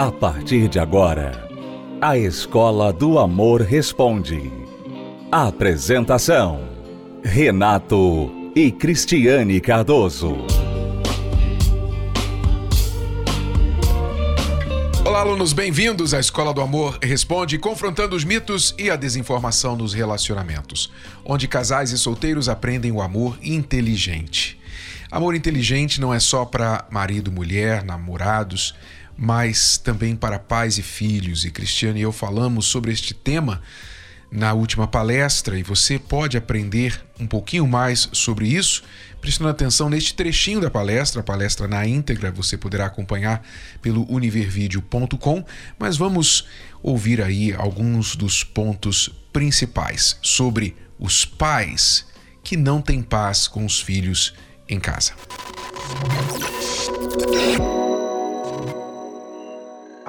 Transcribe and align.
A 0.00 0.10
partir 0.10 0.66
de 0.66 0.78
agora, 0.78 1.46
a 2.00 2.16
Escola 2.16 2.90
do 2.90 3.18
Amor 3.18 3.60
Responde. 3.60 4.50
Apresentação: 5.30 6.70
Renato 7.22 8.32
e 8.56 8.72
Cristiane 8.72 9.60
Cardoso. 9.60 10.38
Olá, 15.04 15.20
alunos, 15.20 15.52
bem-vindos 15.52 16.14
à 16.14 16.18
Escola 16.18 16.54
do 16.54 16.62
Amor 16.62 16.98
Responde, 17.02 17.58
confrontando 17.58 18.16
os 18.16 18.24
mitos 18.24 18.74
e 18.78 18.88
a 18.88 18.96
desinformação 18.96 19.76
nos 19.76 19.92
relacionamentos, 19.92 20.90
onde 21.22 21.46
casais 21.46 21.90
e 21.90 21.98
solteiros 21.98 22.48
aprendem 22.48 22.90
o 22.90 23.02
amor 23.02 23.38
inteligente. 23.42 24.58
Amor 25.10 25.34
inteligente 25.34 26.00
não 26.00 26.14
é 26.14 26.20
só 26.20 26.46
para 26.46 26.86
marido, 26.88 27.30
mulher, 27.30 27.84
namorados, 27.84 28.74
mas 29.20 29.76
também 29.76 30.16
para 30.16 30.38
pais 30.38 30.78
e 30.78 30.82
filhos. 30.82 31.44
E 31.44 31.50
Cristiane 31.50 32.00
e 32.00 32.02
eu 32.02 32.10
falamos 32.10 32.64
sobre 32.64 32.90
este 32.90 33.12
tema 33.12 33.60
na 34.32 34.54
última 34.54 34.86
palestra 34.86 35.58
e 35.58 35.62
você 35.62 35.98
pode 35.98 36.38
aprender 36.38 37.04
um 37.18 37.26
pouquinho 37.26 37.66
mais 37.66 38.08
sobre 38.12 38.48
isso, 38.48 38.82
prestando 39.20 39.50
atenção 39.50 39.90
neste 39.90 40.14
trechinho 40.14 40.60
da 40.60 40.70
palestra, 40.70 41.20
a 41.20 41.24
palestra 41.24 41.68
na 41.68 41.86
íntegra 41.86 42.30
você 42.30 42.56
poderá 42.56 42.86
acompanhar 42.86 43.46
pelo 43.82 44.10
univervideo.com, 44.10 45.44
mas 45.78 45.98
vamos 45.98 46.46
ouvir 46.82 47.20
aí 47.20 47.52
alguns 47.52 48.16
dos 48.16 48.42
pontos 48.42 49.10
principais 49.32 50.16
sobre 50.22 50.74
os 50.98 51.26
pais 51.26 52.06
que 52.42 52.56
não 52.56 52.80
têm 52.80 53.02
paz 53.02 53.46
com 53.46 53.66
os 53.66 53.82
filhos 53.82 54.32
em 54.66 54.80
casa. 54.80 55.12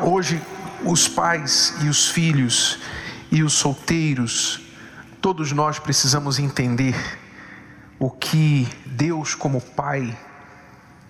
Hoje, 0.01 0.41
os 0.83 1.07
pais 1.07 1.73
e 1.81 1.87
os 1.87 2.09
filhos 2.09 2.79
e 3.31 3.43
os 3.43 3.53
solteiros, 3.53 4.61
todos 5.21 5.51
nós 5.51 5.79
precisamos 5.79 6.39
entender 6.39 6.95
o 7.99 8.09
que 8.09 8.67
Deus, 8.85 9.35
como 9.35 9.61
Pai, 9.61 10.17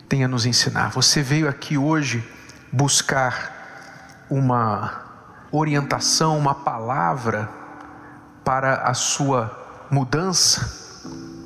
tem 0.08 0.24
a 0.24 0.28
nos 0.28 0.46
ensinar. 0.46 0.92
Você 0.92 1.22
veio 1.22 1.48
aqui 1.48 1.78
hoje 1.78 2.24
buscar 2.72 4.26
uma 4.30 5.06
orientação, 5.52 6.38
uma 6.38 6.54
palavra 6.54 7.50
para 8.44 8.84
a 8.84 8.94
sua 8.94 9.88
mudança 9.90 10.82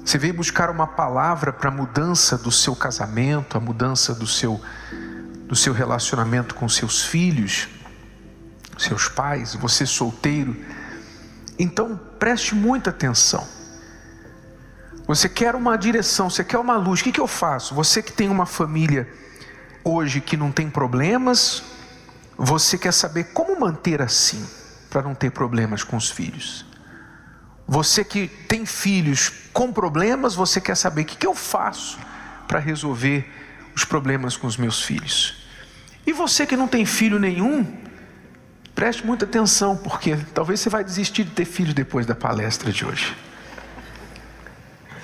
você 0.05 0.19
veio 0.19 0.35
buscar 0.35 0.69
uma 0.69 0.85
palavra 0.85 1.51
para 1.51 1.69
a 1.69 1.71
mudança 1.71 2.37
do 2.37 2.51
seu 2.51 2.75
casamento, 2.75 3.57
a 3.57 3.59
mudança 3.59 4.13
do 4.13 4.27
seu, 4.27 4.61
do 5.47 5.55
seu 5.55 5.73
relacionamento 5.73 6.55
com 6.55 6.67
seus 6.67 7.03
filhos, 7.03 7.67
seus 8.77 9.07
pais, 9.07 9.55
você 9.55 9.85
solteiro. 9.85 10.55
Então 11.57 11.99
preste 12.19 12.55
muita 12.55 12.89
atenção. 12.89 13.47
Você 15.07 15.29
quer 15.29 15.53
uma 15.55 15.77
direção, 15.77 16.29
você 16.29 16.43
quer 16.43 16.57
uma 16.57 16.77
luz, 16.77 16.99
o 16.99 17.03
que, 17.03 17.11
que 17.11 17.21
eu 17.21 17.27
faço? 17.27 17.75
Você 17.75 18.01
que 18.01 18.11
tem 18.11 18.27
uma 18.27 18.45
família 18.45 19.07
hoje 19.83 20.19
que 20.19 20.35
não 20.35 20.51
tem 20.51 20.67
problemas, 20.67 21.63
você 22.35 22.77
quer 22.77 22.91
saber 22.91 23.25
como 23.25 23.59
manter 23.59 24.01
assim, 24.01 24.43
para 24.89 25.03
não 25.03 25.13
ter 25.13 25.29
problemas 25.29 25.83
com 25.83 25.95
os 25.95 26.09
filhos. 26.09 26.65
Você 27.67 28.03
que 28.03 28.27
tem 28.27 28.65
filhos 28.65 29.31
com 29.53 29.71
problemas, 29.71 30.33
você 30.33 30.59
quer 30.59 30.75
saber 30.75 31.01
o 31.01 31.05
que, 31.05 31.17
que 31.17 31.27
eu 31.27 31.35
faço 31.35 31.99
para 32.47 32.59
resolver 32.59 33.44
os 33.75 33.83
problemas 33.83 34.37
com 34.37 34.47
os 34.47 34.57
meus 34.57 34.81
filhos. 34.81 35.45
E 36.07 36.13
você 36.13 36.45
que 36.45 36.55
não 36.55 36.67
tem 36.67 36.85
filho 36.85 37.19
nenhum, 37.19 37.65
preste 38.73 39.05
muita 39.05 39.25
atenção, 39.25 39.75
porque 39.75 40.15
talvez 40.33 40.59
você 40.59 40.69
vai 40.69 40.83
desistir 40.83 41.23
de 41.23 41.31
ter 41.31 41.45
filho 41.45 41.73
depois 41.73 42.05
da 42.05 42.15
palestra 42.15 42.71
de 42.71 42.85
hoje. 42.85 43.15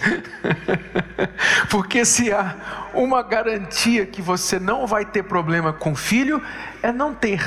porque 1.69 2.05
se 2.05 2.31
há 2.31 2.89
uma 2.93 3.21
garantia 3.21 4.05
que 4.05 4.21
você 4.21 4.59
não 4.59 4.87
vai 4.87 5.05
ter 5.05 5.23
problema 5.23 5.73
com 5.73 5.95
filho, 5.95 6.41
é 6.81 6.91
não 6.91 7.13
ter. 7.13 7.43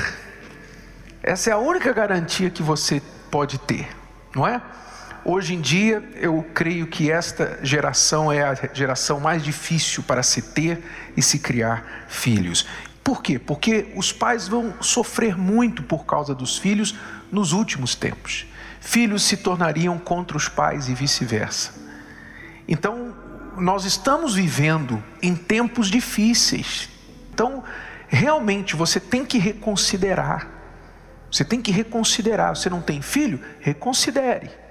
Essa 1.23 1.49
é 1.49 1.53
a 1.53 1.57
única 1.57 1.91
garantia 1.91 2.49
que 2.49 2.61
você 2.61 3.01
pode 3.31 3.57
ter, 3.57 3.87
não 4.35 4.47
é? 4.47 4.61
Hoje 5.27 5.55
em 5.55 5.59
dia, 5.59 6.07
eu 6.13 6.45
creio 6.53 6.85
que 6.85 7.09
esta 7.09 7.57
geração 7.63 8.31
é 8.31 8.43
a 8.43 8.53
geração 8.71 9.19
mais 9.19 9.43
difícil 9.43 10.03
para 10.03 10.21
se 10.21 10.39
ter 10.39 10.83
e 11.17 11.21
se 11.21 11.39
criar 11.39 12.05
filhos. 12.07 12.67
Por 13.03 13.23
quê? 13.23 13.39
Porque 13.39 13.91
os 13.95 14.13
pais 14.13 14.47
vão 14.47 14.75
sofrer 14.81 15.35
muito 15.35 15.81
por 15.81 16.05
causa 16.05 16.35
dos 16.35 16.59
filhos 16.59 16.93
nos 17.31 17.53
últimos 17.53 17.95
tempos. 17.95 18.45
Filhos 18.79 19.23
se 19.23 19.37
tornariam 19.37 19.97
contra 19.97 20.37
os 20.37 20.47
pais 20.47 20.89
e 20.89 20.93
vice-versa. 20.93 21.73
Então, 22.67 23.11
nós 23.57 23.83
estamos 23.83 24.35
vivendo 24.35 25.03
em 25.23 25.35
tempos 25.35 25.89
difíceis. 25.89 26.87
Então, 27.33 27.63
realmente 28.07 28.75
você 28.75 28.99
tem 28.99 29.25
que 29.25 29.39
reconsiderar. 29.39 30.47
Você 31.31 31.43
tem 31.43 31.63
que 31.63 31.71
reconsiderar. 31.71 32.55
Você 32.55 32.69
não 32.69 32.79
tem 32.79 33.01
filho? 33.01 33.39
Reconsidere 33.59 34.64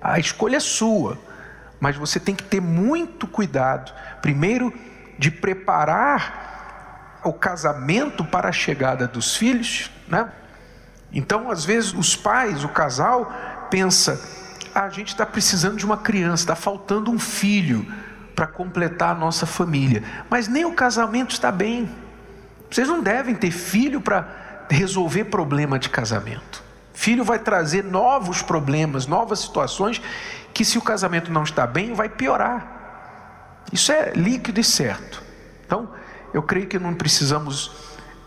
a 0.00 0.18
escolha 0.18 0.56
é 0.56 0.60
sua, 0.60 1.18
mas 1.78 1.96
você 1.96 2.20
tem 2.20 2.34
que 2.34 2.44
ter 2.44 2.60
muito 2.60 3.26
cuidado, 3.26 3.92
primeiro, 4.20 4.72
de 5.18 5.30
preparar 5.30 7.20
o 7.24 7.32
casamento 7.32 8.24
para 8.24 8.48
a 8.48 8.52
chegada 8.52 9.06
dos 9.06 9.36
filhos, 9.36 9.90
né? 10.08 10.30
Então, 11.12 11.50
às 11.50 11.64
vezes, 11.64 11.92
os 11.92 12.16
pais, 12.16 12.64
o 12.64 12.68
casal, 12.68 13.32
pensa: 13.70 14.20
ah, 14.74 14.84
a 14.84 14.88
gente 14.88 15.08
está 15.08 15.26
precisando 15.26 15.76
de 15.76 15.84
uma 15.84 15.96
criança, 15.96 16.44
está 16.44 16.54
faltando 16.54 17.10
um 17.10 17.18
filho 17.18 17.86
para 18.34 18.46
completar 18.46 19.10
a 19.10 19.18
nossa 19.18 19.44
família, 19.44 20.02
mas 20.30 20.48
nem 20.48 20.64
o 20.64 20.72
casamento 20.72 21.32
está 21.32 21.50
bem. 21.50 21.90
Vocês 22.70 22.88
não 22.88 23.02
devem 23.02 23.34
ter 23.34 23.50
filho 23.50 24.00
para 24.00 24.66
resolver 24.70 25.24
problema 25.24 25.78
de 25.78 25.88
casamento. 25.88 26.69
Filho 27.00 27.24
vai 27.24 27.38
trazer 27.38 27.82
novos 27.82 28.42
problemas, 28.42 29.06
novas 29.06 29.38
situações 29.38 30.02
que, 30.52 30.66
se 30.66 30.76
o 30.76 30.82
casamento 30.82 31.32
não 31.32 31.44
está 31.44 31.66
bem, 31.66 31.94
vai 31.94 32.10
piorar. 32.10 33.64
Isso 33.72 33.90
é 33.90 34.12
líquido 34.12 34.60
e 34.60 34.64
certo. 34.64 35.22
Então, 35.64 35.88
eu 36.34 36.42
creio 36.42 36.66
que 36.66 36.78
não 36.78 36.92
precisamos 36.92 37.70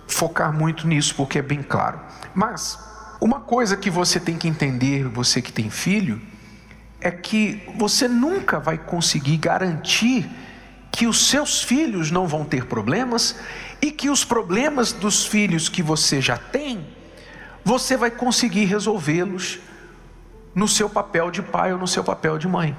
focar 0.07 0.51
muito 0.51 0.88
nisso, 0.88 1.13
porque 1.13 1.38
é 1.38 1.41
bem 1.44 1.61
claro. 1.61 2.00
Mas, 2.34 2.79
uma 3.22 3.41
coisa 3.41 3.78
que 3.78 3.91
você 3.91 4.19
tem 4.19 4.39
que 4.39 4.47
entender, 4.47 5.07
você 5.07 5.40
que 5.40 5.53
tem 5.53 5.69
filho, 5.69 6.19
é 7.00 7.11
que 7.11 7.61
você 7.78 8.07
nunca 8.07 8.59
vai 8.59 8.79
conseguir 8.79 9.38
garantir 9.38 10.28
que 10.91 11.05
os 11.05 11.29
seus 11.29 11.61
filhos 11.61 12.09
não 12.09 12.25
vão 12.25 12.44
ter 12.44 12.66
problemas 12.66 13.35
e 13.79 13.91
que 13.91 14.09
os 14.09 14.25
problemas 14.25 14.91
dos 14.91 15.28
filhos 15.28 15.69
que 15.69 15.84
você 15.84 16.19
já 16.19 16.40
tem 16.40 16.92
você 17.63 17.96
vai 17.96 18.12
conseguir 18.12 18.66
resolvê-los 18.66 19.59
no 20.53 20.68
seu 20.68 20.90
papel 20.90 21.31
de 21.31 21.41
pai 21.41 21.74
ou 21.74 21.79
no 21.79 21.88
seu 21.88 22.03
papel 22.03 22.38
de 22.38 22.47
mãe. 22.47 22.78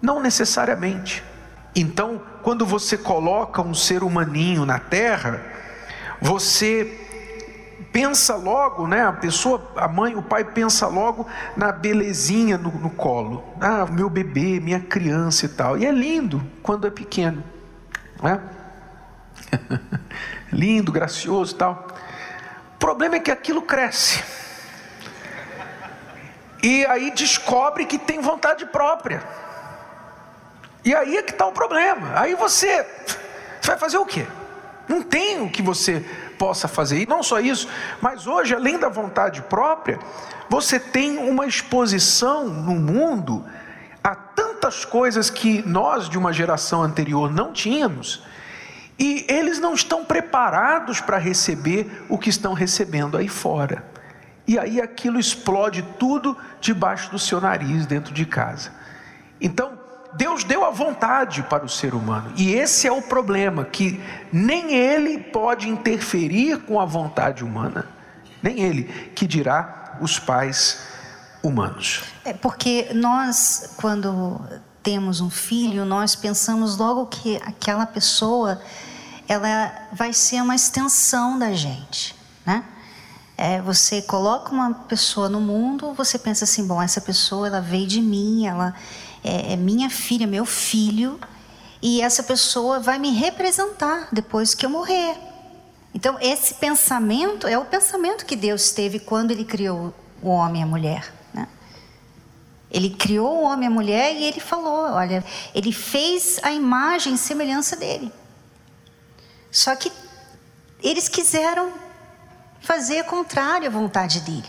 Não 0.00 0.20
necessariamente. 0.20 1.22
Então, 1.74 2.20
quando 2.42 2.64
você 2.64 2.96
coloca 2.96 3.60
um 3.60 3.74
ser 3.74 4.02
humaninho 4.02 4.64
na 4.64 4.78
terra, 4.78 5.42
você 6.20 7.06
pensa 7.92 8.36
logo, 8.36 8.86
né? 8.86 9.02
A 9.02 9.12
pessoa, 9.12 9.72
a 9.76 9.88
mãe, 9.88 10.14
o 10.14 10.22
pai 10.22 10.44
pensa 10.44 10.86
logo 10.86 11.26
na 11.56 11.72
belezinha 11.72 12.56
no, 12.56 12.70
no 12.70 12.90
colo. 12.90 13.44
Ah, 13.60 13.86
meu 13.86 14.08
bebê, 14.08 14.60
minha 14.60 14.80
criança 14.80 15.46
e 15.46 15.48
tal. 15.48 15.76
E 15.76 15.84
é 15.84 15.90
lindo 15.90 16.42
quando 16.62 16.86
é 16.86 16.90
pequeno, 16.90 17.42
né? 18.22 18.40
lindo, 20.52 20.92
gracioso 20.92 21.54
e 21.54 21.58
tal. 21.58 21.86
O 22.88 22.90
problema 22.90 23.16
é 23.16 23.20
que 23.20 23.30
aquilo 23.30 23.60
cresce. 23.60 24.24
E 26.62 26.86
aí 26.86 27.10
descobre 27.10 27.84
que 27.84 27.98
tem 27.98 28.18
vontade 28.18 28.64
própria. 28.64 29.22
E 30.82 30.94
aí 30.94 31.18
é 31.18 31.22
que 31.22 31.32
está 31.32 31.46
o 31.46 31.52
problema. 31.52 32.18
Aí 32.18 32.34
você, 32.34 32.86
você 33.60 33.66
vai 33.66 33.76
fazer 33.76 33.98
o 33.98 34.06
quê? 34.06 34.26
Não 34.88 35.02
tem 35.02 35.42
o 35.42 35.50
que 35.50 35.60
você 35.60 36.02
possa 36.38 36.66
fazer. 36.66 37.02
E 37.02 37.06
não 37.06 37.22
só 37.22 37.38
isso, 37.40 37.68
mas 38.00 38.26
hoje, 38.26 38.54
além 38.54 38.78
da 38.78 38.88
vontade 38.88 39.42
própria, 39.42 39.98
você 40.48 40.80
tem 40.80 41.18
uma 41.18 41.46
exposição 41.46 42.48
no 42.48 42.74
mundo 42.74 43.44
a 44.02 44.14
tantas 44.14 44.86
coisas 44.86 45.28
que 45.28 45.60
nós 45.68 46.08
de 46.08 46.16
uma 46.16 46.32
geração 46.32 46.82
anterior 46.82 47.30
não 47.30 47.52
tínhamos 47.52 48.22
e 48.98 49.24
eles 49.28 49.58
não 49.60 49.74
estão 49.74 50.04
preparados 50.04 51.00
para 51.00 51.18
receber 51.18 52.04
o 52.08 52.18
que 52.18 52.30
estão 52.30 52.52
recebendo 52.52 53.16
aí 53.16 53.28
fora. 53.28 53.84
E 54.46 54.58
aí 54.58 54.80
aquilo 54.80 55.20
explode 55.20 55.82
tudo 55.98 56.36
debaixo 56.60 57.10
do 57.10 57.18
seu 57.18 57.40
nariz 57.40 57.86
dentro 57.86 58.12
de 58.12 58.24
casa. 58.24 58.72
Então, 59.40 59.78
Deus 60.14 60.42
deu 60.42 60.64
a 60.64 60.70
vontade 60.70 61.42
para 61.44 61.64
o 61.64 61.68
ser 61.68 61.94
humano, 61.94 62.32
e 62.36 62.52
esse 62.54 62.86
é 62.88 62.92
o 62.92 63.02
problema: 63.02 63.64
que 63.64 64.02
nem 64.32 64.74
ele 64.74 65.18
pode 65.18 65.68
interferir 65.68 66.58
com 66.62 66.80
a 66.80 66.84
vontade 66.84 67.44
humana, 67.44 67.86
nem 68.42 68.60
ele, 68.60 68.84
que 69.14 69.26
dirá 69.26 69.98
os 70.00 70.18
pais 70.18 70.80
humanos. 71.42 72.02
É 72.24 72.32
porque 72.32 72.88
nós, 72.94 73.74
quando 73.76 74.40
temos 74.82 75.20
um 75.20 75.28
filho, 75.30 75.84
nós 75.84 76.16
pensamos 76.16 76.78
logo 76.78 77.06
que 77.06 77.36
aquela 77.44 77.86
pessoa 77.86 78.60
ela 79.28 79.88
vai 79.92 80.12
ser 80.14 80.40
uma 80.40 80.56
extensão 80.56 81.38
da 81.38 81.52
gente, 81.52 82.16
né? 82.46 82.64
É, 83.36 83.60
você 83.60 84.02
coloca 84.02 84.50
uma 84.50 84.74
pessoa 84.74 85.28
no 85.28 85.40
mundo, 85.40 85.92
você 85.92 86.18
pensa 86.18 86.42
assim, 86.44 86.66
bom, 86.66 86.82
essa 86.82 87.00
pessoa 87.00 87.46
ela 87.46 87.60
veio 87.60 87.86
de 87.86 88.00
mim, 88.00 88.46
ela 88.46 88.74
é, 89.22 89.52
é 89.52 89.56
minha 89.56 89.88
filha, 89.88 90.26
meu 90.26 90.44
filho, 90.44 91.20
e 91.80 92.00
essa 92.00 92.22
pessoa 92.22 92.80
vai 92.80 92.98
me 92.98 93.10
representar 93.10 94.08
depois 94.10 94.54
que 94.54 94.66
eu 94.66 94.70
morrer. 94.70 95.16
Então 95.94 96.16
esse 96.20 96.54
pensamento 96.54 97.46
é 97.46 97.56
o 97.56 97.64
pensamento 97.64 98.26
que 98.26 98.34
Deus 98.34 98.72
teve 98.72 98.98
quando 98.98 99.30
Ele 99.30 99.44
criou 99.44 99.94
o 100.20 100.30
homem 100.30 100.62
e 100.62 100.64
a 100.64 100.66
mulher. 100.66 101.14
Né? 101.32 101.46
Ele 102.70 102.90
criou 102.90 103.36
o 103.36 103.42
homem 103.44 103.68
e 103.68 103.72
a 103.72 103.74
mulher 103.74 104.16
e 104.16 104.24
Ele 104.24 104.40
falou, 104.40 104.92
olha, 104.94 105.24
Ele 105.54 105.70
fez 105.70 106.40
a 106.42 106.50
imagem 106.50 107.14
e 107.14 107.18
semelhança 107.18 107.76
dele. 107.76 108.12
Só 109.50 109.74
que 109.74 109.90
eles 110.82 111.08
quiseram 111.08 111.72
fazer 112.60 113.04
contrário 113.04 113.66
à 113.66 113.70
vontade 113.70 114.20
dele. 114.20 114.48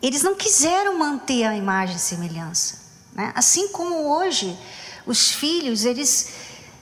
Eles 0.00 0.22
não 0.22 0.34
quiseram 0.34 0.98
manter 0.98 1.44
a 1.44 1.56
imagem 1.56 1.96
e 1.96 2.00
semelhança. 2.00 2.80
Né? 3.14 3.32
Assim 3.34 3.68
como 3.68 4.16
hoje, 4.16 4.58
os 5.06 5.30
filhos, 5.30 5.84
eles, 5.84 6.32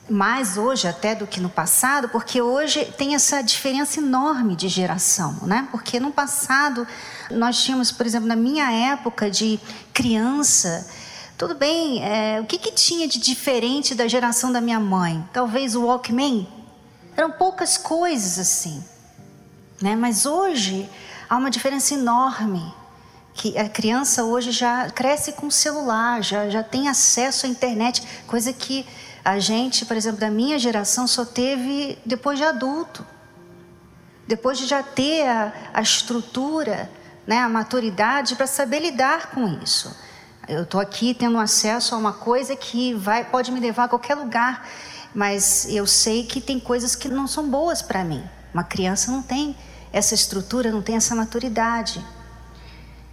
mais 0.09 0.57
hoje 0.57 0.87
até 0.87 1.13
do 1.13 1.27
que 1.27 1.39
no 1.39 1.49
passado, 1.49 2.09
porque 2.09 2.41
hoje 2.41 2.83
tem 2.97 3.13
essa 3.13 3.41
diferença 3.41 3.99
enorme 3.99 4.55
de 4.55 4.67
geração. 4.67 5.37
Né? 5.43 5.67
Porque 5.71 5.99
no 5.99 6.11
passado, 6.11 6.87
nós 7.29 7.63
tínhamos, 7.63 7.91
por 7.91 8.05
exemplo, 8.05 8.27
na 8.27 8.35
minha 8.35 8.71
época 8.71 9.29
de 9.29 9.59
criança, 9.93 10.87
tudo 11.37 11.53
bem, 11.53 12.03
é, 12.03 12.41
o 12.41 12.45
que, 12.45 12.57
que 12.57 12.71
tinha 12.71 13.07
de 13.07 13.19
diferente 13.19 13.93
da 13.93 14.07
geração 14.07 14.51
da 14.51 14.59
minha 14.59 14.79
mãe? 14.79 15.23
Talvez 15.31 15.75
o 15.75 15.85
Walkman? 15.85 16.60
Eram 17.15 17.31
poucas 17.31 17.77
coisas 17.77 18.39
assim. 18.39 18.83
Né? 19.81 19.95
Mas 19.95 20.25
hoje 20.25 20.89
há 21.29 21.37
uma 21.37 21.49
diferença 21.49 21.93
enorme. 21.93 22.73
Que 23.33 23.57
a 23.57 23.69
criança 23.69 24.25
hoje 24.25 24.51
já 24.51 24.89
cresce 24.89 25.31
com 25.31 25.49
celular, 25.49 26.21
já, 26.21 26.49
já 26.49 26.61
tem 26.61 26.89
acesso 26.89 27.45
à 27.45 27.49
internet, 27.49 28.05
coisa 28.27 28.51
que 28.51 28.85
a 29.23 29.39
gente, 29.39 29.85
por 29.85 29.95
exemplo, 29.95 30.19
da 30.19 30.29
minha 30.29 30.59
geração, 30.59 31.07
só 31.07 31.23
teve 31.23 31.97
depois 32.05 32.37
de 32.37 32.43
adulto. 32.43 33.05
Depois 34.27 34.57
de 34.57 34.65
já 34.65 34.83
ter 34.83 35.27
a, 35.27 35.53
a 35.73 35.81
estrutura, 35.81 36.89
né, 37.25 37.37
a 37.39 37.47
maturidade 37.47 38.35
para 38.35 38.47
saber 38.47 38.79
lidar 38.79 39.27
com 39.27 39.47
isso. 39.63 39.95
Eu 40.47 40.63
estou 40.63 40.81
aqui 40.81 41.13
tendo 41.13 41.37
acesso 41.37 41.95
a 41.95 41.97
uma 41.97 42.13
coisa 42.13 42.55
que 42.55 42.93
vai, 42.93 43.23
pode 43.23 43.51
me 43.51 43.59
levar 43.59 43.85
a 43.85 43.87
qualquer 43.87 44.15
lugar, 44.15 44.67
mas 45.13 45.65
eu 45.69 45.85
sei 45.85 46.25
que 46.25 46.39
tem 46.39 46.59
coisas 46.59 46.95
que 46.95 47.09
não 47.09 47.27
são 47.27 47.49
boas 47.49 47.81
para 47.81 48.03
mim. 48.03 48.23
Uma 48.53 48.63
criança 48.63 49.11
não 49.11 49.21
tem 49.21 49.55
essa 49.91 50.15
estrutura, 50.15 50.71
não 50.71 50.81
tem 50.81 50.95
essa 50.95 51.15
maturidade. 51.15 52.03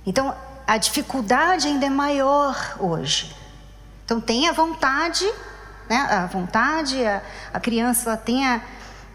Então, 0.06 0.34
a 0.66 0.76
dificuldade 0.76 1.66
ainda 1.66 1.86
é 1.86 1.90
maior 1.90 2.76
hoje. 2.78 3.34
Então, 4.04 4.20
tem 4.20 4.48
a 4.48 4.52
vontade, 4.52 5.30
né? 5.88 5.96
a 5.96 6.26
vontade, 6.26 7.04
a, 7.04 7.22
a 7.52 7.60
criança 7.60 8.10
ela 8.10 8.16
tem 8.16 8.46
a, 8.46 8.62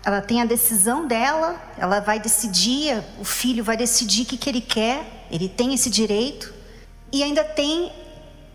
ela 0.04 0.22
tem 0.22 0.42
a 0.42 0.46
decisão 0.46 1.08
dela, 1.08 1.56
ela 1.78 2.00
vai 2.02 2.20
decidir, 2.20 3.02
o 3.20 3.24
filho 3.24 3.64
vai 3.64 3.78
decidir 3.78 4.24
o 4.24 4.26
que, 4.26 4.38
que 4.38 4.50
ele 4.50 4.62
quer, 4.62 5.26
ele 5.32 5.48
tem 5.48 5.74
esse 5.74 5.90
direito. 5.90 6.54
E 7.12 7.24
ainda 7.24 7.44
tem 7.44 7.92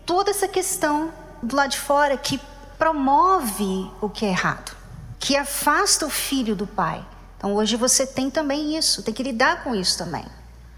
toda 0.05 0.31
essa 0.31 0.47
questão 0.47 1.11
do 1.41 1.55
lado 1.55 1.71
de 1.71 1.79
fora 1.79 2.15
que 2.17 2.39
promove 2.79 3.91
o 3.99 4.09
que 4.09 4.25
é 4.25 4.29
errado, 4.29 4.75
que 5.19 5.35
afasta 5.35 6.05
o 6.05 6.09
filho 6.09 6.55
do 6.55 6.65
pai. 6.65 7.05
Então 7.37 7.53
hoje 7.53 7.75
você 7.75 8.07
tem 8.07 8.29
também 8.29 8.77
isso, 8.77 9.03
tem 9.03 9.13
que 9.13 9.21
lidar 9.21 9.63
com 9.63 9.75
isso 9.75 9.97
também. 9.97 10.25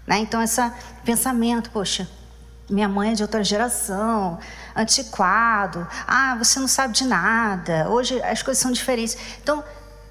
Né? 0.04 0.18
Então 0.18 0.42
esse 0.42 0.60
pensamento, 1.04 1.70
poxa, 1.70 2.08
minha 2.68 2.88
mãe 2.88 3.12
é 3.12 3.14
de 3.14 3.22
outra 3.22 3.44
geração, 3.44 4.38
antiquado, 4.74 5.86
ah, 6.06 6.34
você 6.36 6.58
não 6.58 6.66
sabe 6.66 6.92
de 6.92 7.04
nada, 7.04 7.88
hoje 7.88 8.20
as 8.22 8.42
coisas 8.42 8.60
são 8.60 8.72
diferentes. 8.72 9.16
Então 9.40 9.62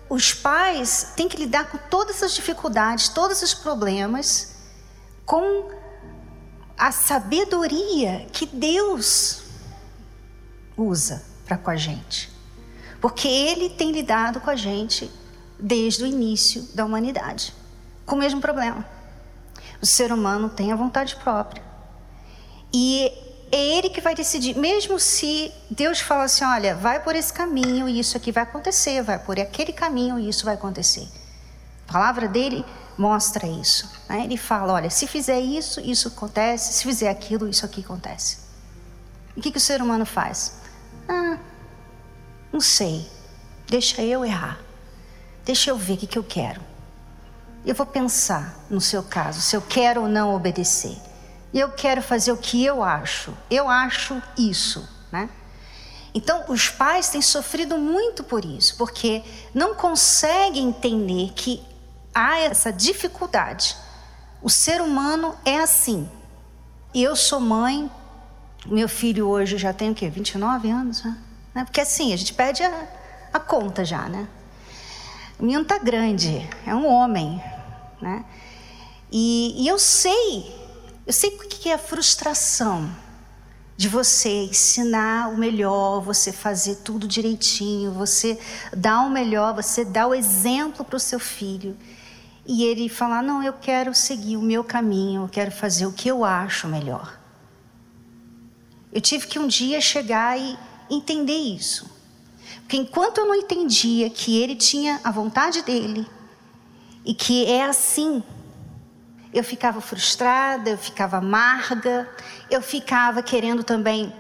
os 0.10 0.34
pais 0.34 1.12
têm 1.16 1.28
que 1.28 1.36
lidar 1.36 1.66
com 1.66 1.78
todas 1.90 2.18
essas 2.18 2.34
dificuldades, 2.34 3.10
todos 3.10 3.38
esses 3.38 3.54
problemas, 3.54 4.56
com 5.26 5.70
a 6.78 6.92
sabedoria 6.92 8.28
que 8.32 8.46
Deus 8.46 9.44
usa 10.78 11.31
para 11.52 11.58
com 11.58 11.70
a 11.70 11.76
gente. 11.76 12.32
Porque 13.02 13.28
Ele 13.28 13.70
tem 13.70 13.92
lidado 13.92 14.40
com 14.40 14.50
a 14.50 14.56
gente 14.56 15.12
desde 15.60 16.04
o 16.04 16.08
início 16.08 16.62
da 16.74 16.86
humanidade, 16.86 17.54
com 18.06 18.16
o 18.16 18.20
mesmo 18.20 18.40
problema. 18.40 18.86
O 19.82 19.86
ser 19.86 20.14
humano 20.14 20.50
tem 20.50 20.72
a 20.72 20.76
vontade 20.76 21.16
própria. 21.18 21.62
E 22.74 23.12
é 23.52 23.78
ele 23.78 23.90
que 23.90 24.00
vai 24.00 24.16
decidir, 24.16 24.56
mesmo 24.56 24.98
se 24.98 25.52
Deus 25.70 26.00
fala 26.00 26.24
assim: 26.24 26.46
olha, 26.46 26.74
vai 26.74 27.04
por 27.04 27.16
esse 27.16 27.34
caminho 27.34 27.90
e 27.90 28.00
isso 28.00 28.16
aqui 28.16 28.32
vai 28.32 28.44
acontecer, 28.44 29.02
vai 29.02 29.20
por 29.20 29.38
aquele 29.38 29.74
caminho 29.74 30.18
e 30.18 30.30
isso 30.30 30.46
vai 30.46 30.54
acontecer. 30.54 31.08
A 31.88 31.92
palavra 31.92 32.30
dele 32.30 32.64
mostra 32.98 33.46
isso. 33.46 33.92
Né? 34.08 34.24
Ele 34.24 34.38
fala: 34.38 34.74
olha, 34.74 34.90
se 34.90 35.06
fizer 35.06 35.42
isso, 35.42 35.82
isso 35.82 36.08
acontece, 36.08 36.74
se 36.74 36.84
fizer 36.84 37.10
aquilo, 37.10 37.50
isso 37.50 37.66
aqui 37.66 37.82
acontece. 37.82 38.38
E 39.36 39.40
o 39.40 39.44
que, 39.44 39.52
que 39.52 39.58
o 39.58 39.62
ser 39.62 39.82
humano 39.82 40.06
faz? 40.06 40.61
Não 42.52 42.60
sei, 42.60 43.10
deixa 43.68 44.02
eu 44.02 44.26
errar. 44.26 44.60
Deixa 45.46 45.70
eu 45.70 45.78
ver 45.78 45.94
o 45.94 45.98
que, 45.98 46.08
que 46.08 46.18
eu 46.18 46.24
quero. 46.24 46.62
Eu 47.66 47.76
vou 47.76 47.86
pensar 47.86 48.60
no 48.70 48.82
seu 48.82 49.04
caso, 49.04 49.42
se 49.42 49.56
eu 49.56 49.62
quero 49.62 50.02
ou 50.02 50.08
não 50.08 50.36
obedecer. 50.36 50.98
Eu 51.54 51.72
quero 51.72 52.02
fazer 52.02 52.32
o 52.32 52.38
que 52.38 52.64
eu 52.64 52.84
acho. 52.84 53.34
Eu 53.50 53.70
acho 53.70 54.22
isso, 54.38 54.88
né? 55.12 55.30
Então, 56.14 56.46
os 56.50 56.70
pais 56.70 57.10
têm 57.10 57.22
sofrido 57.22 57.78
muito 57.78 58.24
por 58.24 58.44
isso, 58.44 58.76
porque 58.78 59.24
não 59.54 59.74
conseguem 59.76 60.68
entender 60.68 61.32
que 61.34 61.64
há 62.14 62.40
essa 62.40 62.72
dificuldade. 62.72 63.78
O 64.42 64.50
ser 64.50 64.82
humano 64.82 65.36
é 65.46 65.60
assim. 65.60 66.10
Eu 66.94 67.16
sou 67.16 67.40
mãe, 67.40 67.90
meu 68.66 68.90
filho 68.90 69.28
hoje 69.28 69.58
já 69.58 69.72
tem 69.72 69.92
o 69.92 69.96
quê? 69.96 70.10
29 70.10 70.70
anos, 70.70 71.04
né? 71.04 71.18
Porque 71.54 71.82
assim, 71.82 72.14
a 72.14 72.18
gente 72.18 72.34
perde 72.34 72.64
a, 72.64 72.88
a 73.34 73.40
conta 73.40 73.84
já, 73.84 74.08
né? 74.08 74.28
O 75.38 75.44
menino 75.44 75.64
está 75.64 75.78
grande, 75.78 76.48
é 76.66 76.74
um 76.74 76.88
homem, 76.88 77.42
né? 78.02 78.24
E, 79.12 79.56
e 79.58 79.68
eu 79.68 79.78
sei, 79.78 80.56
eu 81.06 81.12
sei 81.12 81.32
o 81.32 81.40
que 81.40 81.70
é 81.70 81.74
a 81.74 81.78
frustração 81.78 82.90
de 83.76 83.90
você 83.90 84.44
ensinar 84.44 85.30
o 85.30 85.38
melhor, 85.38 86.02
você 86.02 86.32
fazer 86.32 86.76
tudo 86.78 87.08
direitinho, 87.08 87.92
você 87.92 88.40
dar 88.72 89.02
o 89.02 89.10
melhor, 89.10 89.56
você 89.56 89.84
dar 89.84 90.06
o 90.06 90.14
exemplo 90.14 90.86
para 90.86 90.96
o 90.96 91.00
seu 91.00 91.20
filho. 91.20 91.76
E 92.46 92.64
ele 92.64 92.88
falar: 92.88 93.24
Não, 93.24 93.44
eu 93.44 93.54
quero 93.54 93.94
seguir 93.96 94.38
o 94.38 94.42
meu 94.42 94.64
caminho, 94.64 95.24
eu 95.24 95.30
quero 95.30 95.52
fazer 95.52 95.88
o 95.88 95.92
que 95.92 96.08
eu 96.08 96.24
acho 96.24 96.68
melhor. 96.68 97.20
Eu 98.94 99.02
tive 99.02 99.26
que 99.26 99.40
um 99.40 99.48
dia 99.48 99.82
chegar 99.82 100.38
e 100.38 100.58
entender 100.92 101.38
isso. 101.38 101.90
Porque 102.62 102.78
enquanto 102.78 103.20
eu 103.20 103.26
não 103.26 103.36
entendia 103.36 104.10
que 104.10 104.42
ele 104.42 104.56
tinha 104.56 105.00
a 105.04 105.12
vontade 105.12 105.62
dele 105.62 106.08
e 107.04 107.14
que 107.14 107.46
é 107.46 107.66
assim, 107.66 108.24
eu 109.34 109.44
ficava 109.44 109.80
frustrada, 109.82 110.70
eu 110.70 110.78
ficava 110.78 111.18
amarga, 111.18 112.10
eu 112.50 112.62
ficava 112.62 113.24
querendo 113.24 113.64
também 113.64 114.14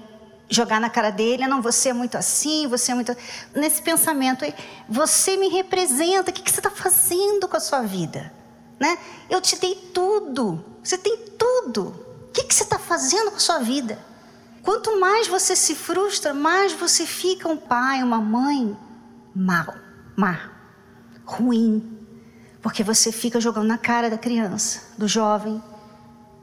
jogar 0.49 0.81
na 0.81 0.89
cara 0.89 1.09
dele, 1.11 1.47
não, 1.47 1.61
você 1.61 1.89
é 1.89 1.93
muito 1.93 2.17
assim, 2.17 2.67
você 2.67 2.91
é 2.91 2.95
muito. 2.95 3.15
Nesse 3.55 3.81
pensamento 3.81 4.43
você 4.87 5.37
me 5.37 5.47
representa, 5.47 6.29
o 6.29 6.33
que, 6.33 6.49
você 6.49 6.59
está 6.59 6.69
fazendo 6.69 7.47
com 7.47 7.55
a 7.55 7.59
sua 7.59 7.81
vida? 7.81 8.33
Né? 8.79 8.97
Eu 9.29 9.39
te 9.39 9.57
dei 9.57 9.75
tudo, 9.93 10.63
você 10.83 10.97
tem 10.97 11.17
tudo, 11.37 12.05
o 12.27 12.31
que 12.31 12.53
você 12.53 12.63
está 12.63 12.77
fazendo 12.77 13.31
com 13.31 13.37
a 13.37 13.39
sua 13.39 13.59
vida? 13.59 14.10
Quanto 14.63 14.99
mais 14.99 15.27
você 15.27 15.55
se 15.55 15.75
frustra, 15.75 16.33
mais 16.33 16.73
você 16.73 17.05
fica 17.05 17.47
um 17.47 17.57
pai, 17.57 18.03
uma 18.03 18.21
mãe 18.21 18.77
mal, 19.35 19.73
má, 20.15 20.51
ruim. 21.25 21.97
Porque 22.61 22.83
você 22.83 23.11
fica 23.11 23.41
jogando 23.41 23.67
na 23.67 23.77
cara 23.77 24.09
da 24.09 24.17
criança, 24.17 24.93
do 24.97 25.07
jovem, 25.07 25.61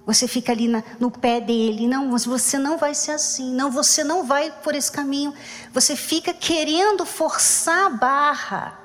Você 0.04 0.26
fica 0.26 0.52
ali 0.52 0.68
na, 0.68 0.82
no 0.98 1.10
pé 1.10 1.38
dele. 1.38 1.86
Não, 1.86 2.16
você 2.16 2.58
não 2.58 2.78
vai 2.78 2.94
ser 2.94 3.10
assim. 3.10 3.52
Não, 3.54 3.70
você 3.70 4.02
não 4.02 4.24
vai 4.24 4.50
por 4.50 4.74
esse 4.74 4.90
caminho. 4.90 5.34
Você 5.70 5.94
fica 5.94 6.32
querendo 6.32 7.04
forçar 7.04 7.84
a 7.84 7.90
barra. 7.90 8.78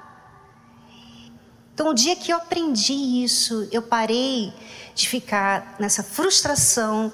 Então, 1.73 1.87
o 1.87 1.93
dia 1.93 2.13
que 2.17 2.33
eu 2.33 2.35
aprendi 2.35 3.23
isso, 3.23 3.69
eu 3.71 3.81
parei 3.81 4.53
de 4.93 5.07
ficar 5.07 5.77
nessa 5.79 6.03
frustração 6.03 7.09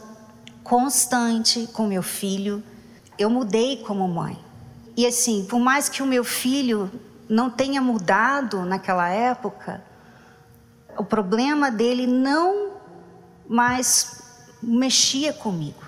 constante 0.70 1.68
com 1.74 1.88
meu 1.88 2.04
filho. 2.04 2.64
Eu 3.18 3.28
mudei 3.28 3.78
como 3.78 4.08
mãe. 4.08 4.40
E 4.96 5.08
assim, 5.08 5.44
por 5.50 5.60
mais 5.60 5.90
que 5.90 6.04
o 6.04 6.06
meu 6.06 6.24
filho 6.24 6.92
não 7.28 7.50
tenha 7.50 7.82
mudado 7.82 8.64
naquela 8.64 9.10
época, 9.10 9.84
o 10.96 11.04
problema 11.04 11.72
dele 11.72 12.06
não 12.06 12.74
mais 13.48 14.22
mexia 14.62 15.34
comigo. 15.34 15.82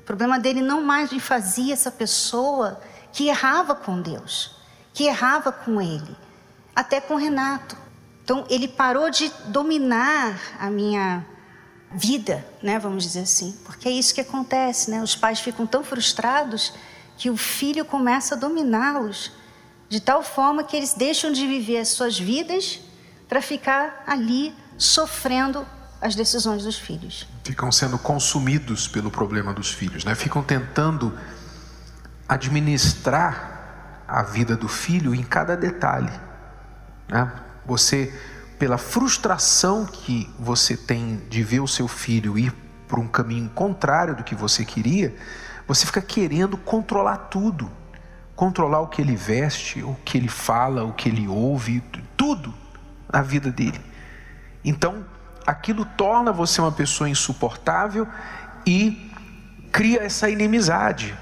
O 0.00 0.04
problema 0.04 0.38
dele 0.38 0.60
não 0.60 0.82
mais 0.82 1.10
me 1.10 1.20
fazia 1.20 1.72
essa 1.72 1.90
pessoa 1.90 2.78
que 3.12 3.28
errava 3.28 3.74
com 3.74 4.02
Deus, 4.02 4.54
que 4.92 5.04
errava 5.04 5.50
com 5.50 5.80
ele, 5.80 6.16
até 6.76 7.00
com 7.00 7.14
Renato. 7.14 7.74
Então 8.22 8.44
ele 8.50 8.68
parou 8.68 9.08
de 9.08 9.32
dominar 9.46 10.38
a 10.58 10.68
minha 10.68 11.24
vida, 11.92 12.46
né, 12.62 12.78
vamos 12.78 13.04
dizer 13.04 13.20
assim, 13.20 13.56
porque 13.64 13.88
é 13.88 13.92
isso 13.92 14.14
que 14.14 14.20
acontece, 14.20 14.90
né? 14.90 15.02
Os 15.02 15.16
pais 15.16 15.40
ficam 15.40 15.66
tão 15.66 15.82
frustrados 15.82 16.72
que 17.16 17.28
o 17.28 17.36
filho 17.36 17.84
começa 17.84 18.34
a 18.34 18.38
dominá-los 18.38 19.32
de 19.88 20.00
tal 20.00 20.22
forma 20.22 20.62
que 20.62 20.76
eles 20.76 20.94
deixam 20.94 21.32
de 21.32 21.46
viver 21.46 21.78
as 21.78 21.88
suas 21.88 22.18
vidas 22.18 22.80
para 23.28 23.42
ficar 23.42 24.04
ali 24.06 24.54
sofrendo 24.78 25.66
as 26.00 26.14
decisões 26.14 26.62
dos 26.62 26.78
filhos. 26.78 27.26
Ficam 27.44 27.70
sendo 27.70 27.98
consumidos 27.98 28.88
pelo 28.88 29.10
problema 29.10 29.52
dos 29.52 29.70
filhos, 29.70 30.04
né? 30.04 30.14
Ficam 30.14 30.42
tentando 30.42 31.12
administrar 32.28 34.04
a 34.06 34.22
vida 34.22 34.56
do 34.56 34.68
filho 34.68 35.14
em 35.14 35.22
cada 35.22 35.56
detalhe. 35.56 36.12
Né? 37.08 37.30
Você, 37.66 38.14
pela 38.60 38.76
frustração 38.76 39.86
que 39.86 40.28
você 40.38 40.76
tem 40.76 41.16
de 41.30 41.42
ver 41.42 41.60
o 41.60 41.66
seu 41.66 41.88
filho 41.88 42.38
ir 42.38 42.52
por 42.86 42.98
um 42.98 43.08
caminho 43.08 43.48
contrário 43.54 44.14
do 44.14 44.22
que 44.22 44.34
você 44.34 44.66
queria, 44.66 45.16
você 45.66 45.86
fica 45.86 46.02
querendo 46.02 46.58
controlar 46.58 47.16
tudo. 47.16 47.70
Controlar 48.36 48.80
o 48.80 48.88
que 48.88 49.00
ele 49.00 49.16
veste, 49.16 49.82
o 49.82 49.96
que 50.04 50.18
ele 50.18 50.28
fala, 50.28 50.84
o 50.84 50.92
que 50.92 51.08
ele 51.08 51.26
ouve, 51.26 51.82
tudo 52.18 52.52
na 53.10 53.22
vida 53.22 53.50
dele. 53.50 53.80
Então, 54.62 55.06
aquilo 55.46 55.86
torna 55.86 56.30
você 56.30 56.60
uma 56.60 56.70
pessoa 56.70 57.08
insuportável 57.08 58.06
e 58.66 59.10
cria 59.72 60.02
essa 60.02 60.28
inimizade. 60.28 61.16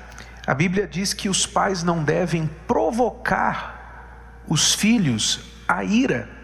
A 0.44 0.54
Bíblia 0.54 0.88
diz 0.88 1.14
que 1.14 1.28
os 1.28 1.46
pais 1.46 1.84
não 1.84 2.02
devem 2.02 2.50
provocar 2.66 4.42
os 4.48 4.74
filhos 4.74 5.40
a 5.68 5.84
ira. 5.84 6.37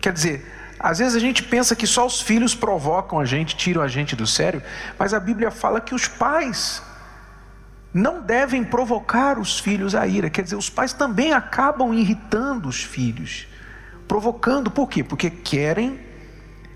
Quer 0.00 0.12
dizer, 0.12 0.46
às 0.78 0.98
vezes 0.98 1.16
a 1.16 1.20
gente 1.20 1.42
pensa 1.42 1.74
que 1.74 1.86
só 1.86 2.06
os 2.06 2.20
filhos 2.20 2.54
provocam 2.54 3.18
a 3.18 3.24
gente, 3.24 3.56
tiram 3.56 3.82
a 3.82 3.88
gente 3.88 4.14
do 4.14 4.26
sério, 4.26 4.62
mas 4.98 5.12
a 5.12 5.18
Bíblia 5.18 5.50
fala 5.50 5.80
que 5.80 5.94
os 5.94 6.06
pais 6.06 6.82
não 7.92 8.22
devem 8.22 8.62
provocar 8.62 9.38
os 9.38 9.58
filhos 9.58 9.94
a 9.94 10.06
ira. 10.06 10.30
Quer 10.30 10.42
dizer, 10.42 10.56
os 10.56 10.70
pais 10.70 10.92
também 10.92 11.32
acabam 11.32 11.92
irritando 11.92 12.68
os 12.68 12.82
filhos, 12.82 13.48
provocando, 14.06 14.70
por 14.70 14.88
quê? 14.88 15.02
Porque 15.02 15.30
querem 15.30 15.98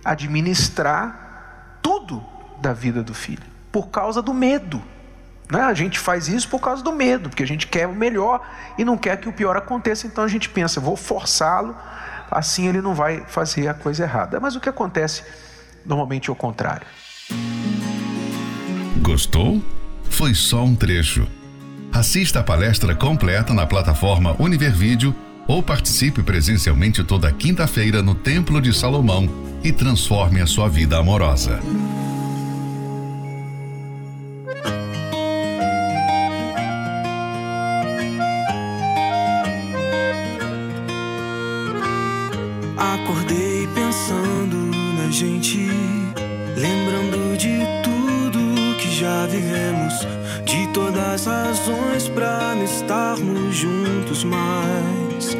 administrar 0.04 1.78
tudo 1.80 2.24
da 2.60 2.72
vida 2.72 3.02
do 3.02 3.14
filho, 3.14 3.44
por 3.70 3.88
causa 3.88 4.20
do 4.20 4.34
medo. 4.34 4.82
Né? 5.50 5.60
A 5.60 5.74
gente 5.74 5.98
faz 5.98 6.28
isso 6.28 6.48
por 6.48 6.60
causa 6.60 6.82
do 6.82 6.92
medo, 6.92 7.28
porque 7.28 7.42
a 7.42 7.46
gente 7.46 7.66
quer 7.66 7.86
o 7.86 7.94
melhor 7.94 8.40
e 8.78 8.84
não 8.84 8.96
quer 8.96 9.18
que 9.18 9.28
o 9.28 9.32
pior 9.32 9.56
aconteça, 9.56 10.06
então 10.06 10.24
a 10.24 10.28
gente 10.28 10.48
pensa, 10.48 10.80
vou 10.80 10.96
forçá-lo, 10.96 11.76
assim 12.32 12.66
ele 12.66 12.80
não 12.80 12.94
vai 12.94 13.24
fazer 13.26 13.68
a 13.68 13.74
coisa 13.74 14.04
errada. 14.04 14.40
Mas 14.40 14.56
o 14.56 14.60
que 14.60 14.68
acontece 14.68 15.22
normalmente 15.84 16.30
é 16.30 16.32
o 16.32 16.36
contrário. 16.36 16.86
Gostou? 19.00 19.62
Foi 20.10 20.34
só 20.34 20.64
um 20.64 20.74
trecho. 20.74 21.26
Assista 21.92 22.40
a 22.40 22.42
palestra 22.42 22.94
completa 22.94 23.52
na 23.52 23.66
plataforma 23.66 24.34
Univer 24.38 24.72
Vídeo 24.72 25.14
ou 25.46 25.62
participe 25.62 26.22
presencialmente 26.22 27.02
toda 27.04 27.32
quinta-feira 27.32 28.02
no 28.02 28.14
Templo 28.14 28.60
de 28.60 28.72
Salomão 28.72 29.28
e 29.62 29.72
transforme 29.72 30.40
a 30.40 30.46
sua 30.46 30.68
vida 30.68 30.98
amorosa. 30.98 31.60
Mais. 54.24 55.36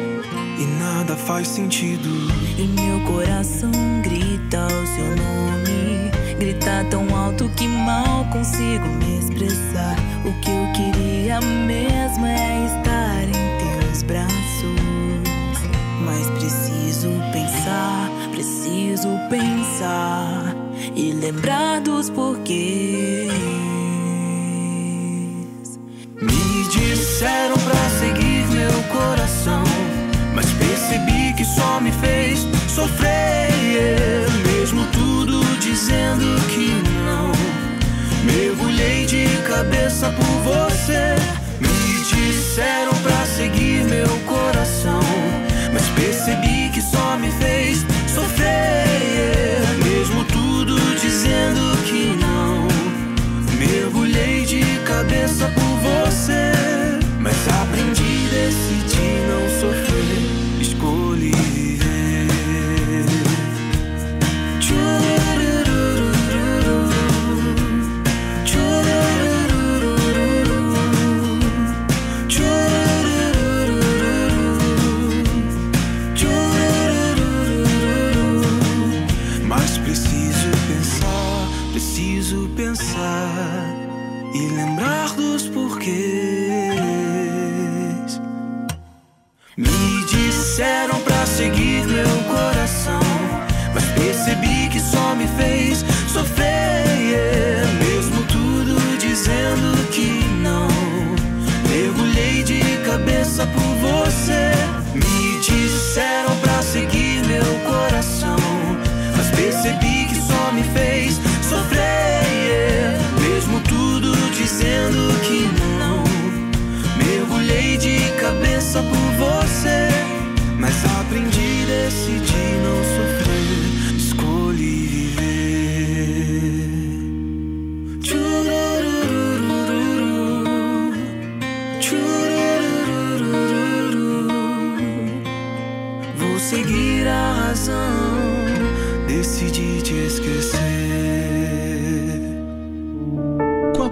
E 0.59 0.65
nada 0.79 1.15
faz 1.15 1.47
sentido. 1.47 2.09
E 2.57 2.67
meu 2.67 2.99
coração 3.01 3.71
grita 4.01 4.65
o 4.65 4.87
seu 4.87 5.15
nome. 5.15 6.11
Grita 6.39 6.85
tão 6.89 7.15
alto 7.15 7.49
que 7.49 7.67
mal 7.67 8.25
consigo 8.31 8.87
me 8.87 9.19
expressar. 9.19 9.95
O 10.25 10.33
que 10.41 10.49
eu 10.49 10.71
queria 10.73 11.39
mesmo 11.41 12.25
é 12.25 12.65
estar 12.65 13.23
em 13.23 13.81
teus 13.81 14.03
braços. 14.03 14.33
Mas 16.05 16.29
preciso 16.39 17.09
pensar, 17.31 18.09
preciso 18.31 19.09
pensar 19.29 20.55
e 20.95 21.11
lembrar 21.11 21.81
dos 21.81 22.09
porquês. 22.09 23.31
Me 26.21 26.67
disseram 26.69 27.55
pra 27.55 27.89
seguir 27.99 28.22
que 31.43 31.45
só 31.45 31.81
me 31.81 31.91
fez 31.91 32.47
sofrer. 32.69 33.49
Mesmo 34.45 34.85
tudo 34.93 35.43
dizendo 35.59 36.25
que 36.47 36.71
não. 37.05 37.31
Mergulhei 38.23 39.05
de 39.05 39.27
cabeça 39.45 40.09
por 40.11 40.53
você. 40.53 41.15
Me 41.59 42.01
disseram 42.05 42.93
pra 43.03 43.25
seguir 43.25 43.83
meu 43.83 44.07
coração. 44.25 45.01
Mas 45.73 45.83
percebi 45.89 46.69
que 46.73 46.81
só 46.81 47.17
me 47.17 47.29
fez 47.31 47.52
percebi 109.63 110.05
que 110.07 110.15
só 110.15 110.51
me 110.51 110.63
fez 110.63 111.21
sofrer. 111.41 111.82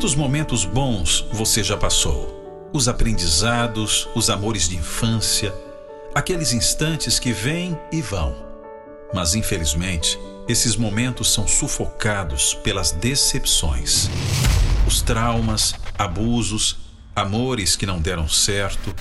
Quantos 0.02 0.16
momentos 0.16 0.66
bons 0.66 1.28
você 1.32 1.64
já 1.64 1.78
passou? 1.78 2.72
Os 2.74 2.88
aprendizados, 2.88 4.10
os 4.16 4.32
amores 4.32 4.68
de 4.68 4.76
infância, 4.76 5.54
aqueles 6.16 6.54
instantes 6.54 7.20
que 7.20 7.32
vêm 7.32 7.78
e 7.92 8.02
vão. 8.02 8.36
Mas 9.14 9.36
infelizmente, 9.36 10.18
esses 10.48 10.76
momentos 10.76 11.32
são 11.32 11.48
sufocados 11.48 12.56
pelas 12.56 12.92
decepções. 12.92 14.10
Os 14.88 15.04
traumas, 15.04 15.76
abusos, 15.96 16.78
amores 17.16 17.76
que 17.76 17.86
não 17.86 18.02
deram 18.02 18.28
certo. 18.28 18.96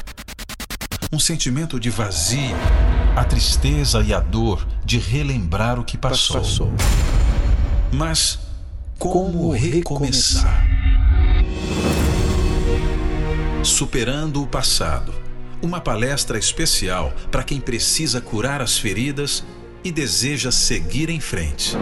Um 1.11 1.19
sentimento 1.19 1.81
de 1.81 1.89
vazio, 1.89 2.55
a 3.17 3.25
tristeza 3.25 4.03
e 4.03 4.13
a 4.13 4.21
dor 4.21 4.69
de 4.85 4.99
relembrar 4.99 5.81
o 5.81 5.85
que 5.85 5.97
passou. 5.97 6.71
Mas 7.91 8.39
como 8.99 9.51
recomeçar? 9.51 10.80
Superando 13.63 14.43
o 14.43 14.47
passado. 14.47 15.13
Uma 15.61 15.81
palestra 15.81 16.39
especial 16.39 17.13
para 17.31 17.43
quem 17.43 17.61
precisa 17.61 18.19
curar 18.19 18.63
as 18.63 18.79
feridas 18.79 19.45
e 19.85 19.93
deseja 19.93 20.51
seguir 20.51 21.11
em 21.11 21.21
frente. 21.21 21.77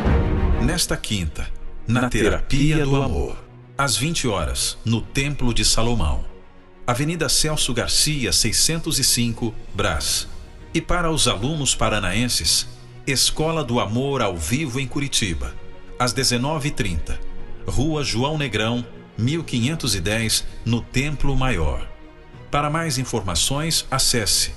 Nesta 0.61 0.97
quinta, 0.97 1.49
na 1.87 2.09
Terapia 2.09 2.85
do 2.85 3.01
Amor, 3.01 3.37
às 3.77 3.97
20 3.97 4.27
horas, 4.27 4.77
no 4.85 5.01
Templo 5.01 5.55
de 5.55 5.65
Salomão. 5.65 6.25
Avenida 6.85 7.29
Celso 7.29 7.73
Garcia, 7.73 8.33
605, 8.33 9.55
Brás. 9.73 10.27
E 10.75 10.81
para 10.81 11.13
os 11.13 11.29
alunos 11.29 11.77
paranaenses, 11.77 12.67
Escola 13.07 13.63
do 13.63 13.79
Amor 13.79 14.21
ao 14.21 14.37
vivo 14.37 14.81
em 14.81 14.87
Curitiba, 14.87 15.55
às 15.97 16.13
19h30. 16.13 17.17
Rua 17.69 18.03
João 18.03 18.37
Negrão, 18.37 18.85
1510, 19.19 20.47
no 20.65 20.81
Templo 20.81 21.37
Maior. 21.37 21.87
Para 22.51 22.71
mais 22.71 22.97
informações, 22.97 23.85
acesse 23.91 24.53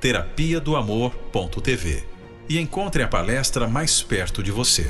terapia 0.00 0.60
do 0.60 0.76
amor.tv 0.76 2.04
e 2.48 2.58
encontre 2.58 3.02
a 3.02 3.08
palestra 3.08 3.66
mais 3.66 4.02
perto 4.02 4.42
de 4.42 4.50
você. 4.50 4.86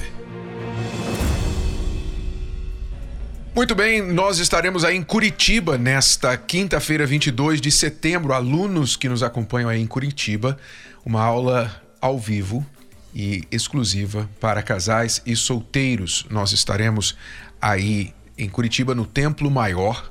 Muito 3.55 3.75
bem, 3.75 4.01
nós 4.01 4.39
estaremos 4.39 4.83
aí 4.83 4.97
em 4.97 5.03
Curitiba 5.03 5.77
nesta 5.77 6.37
quinta-feira, 6.39 7.07
22 7.07 7.61
de 7.61 7.71
setembro. 7.71 8.33
Alunos 8.33 8.97
que 8.97 9.09
nos 9.09 9.23
acompanham 9.23 9.69
aí 9.69 9.81
em 9.81 9.87
Curitiba, 9.87 10.59
uma 11.05 11.23
aula 11.23 11.71
ao 12.01 12.19
vivo 12.19 12.67
e 13.15 13.45
exclusiva 13.53 14.29
para 14.41 14.63
casais 14.63 15.21
e 15.27 15.37
solteiros. 15.37 16.25
Nós 16.31 16.53
estaremos 16.53 17.15
aí 17.61 18.15
em 18.37 18.49
Curitiba, 18.49 18.95
no 18.95 19.07
Templo 19.07 19.51
Maior, 19.51 20.11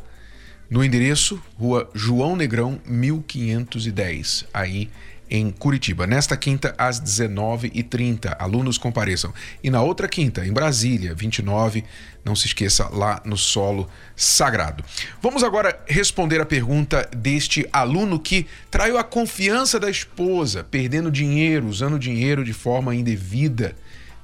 no 0.70 0.84
endereço 0.84 1.42
Rua 1.58 1.90
João 1.94 2.36
Negrão, 2.36 2.80
1510, 2.86 4.46
aí 4.54 4.90
em 5.32 5.50
Curitiba. 5.50 6.06
Nesta 6.06 6.36
quinta, 6.36 6.76
às 6.78 7.00
19h30, 7.00 8.36
alunos 8.38 8.78
compareçam. 8.78 9.34
E 9.64 9.70
na 9.70 9.82
outra 9.82 10.10
quinta, 10.10 10.46
em 10.46 10.52
Brasília, 10.52 11.16
29, 11.16 11.86
não 12.26 12.36
se 12.36 12.48
esqueça, 12.48 12.90
lá 12.90 13.22
no 13.24 13.38
solo 13.38 13.90
sagrado. 14.14 14.84
Vamos 15.22 15.42
agora 15.42 15.80
responder 15.88 16.42
a 16.42 16.46
pergunta 16.46 17.10
deste 17.16 17.66
aluno 17.72 18.20
que 18.20 18.46
traiu 18.70 18.98
a 18.98 19.04
confiança 19.06 19.80
da 19.80 19.90
esposa, 19.90 20.66
perdendo 20.66 21.10
dinheiro, 21.10 21.66
usando 21.68 21.98
dinheiro 21.98 22.44
de 22.44 22.52
forma 22.52 22.94
indevida, 22.94 23.74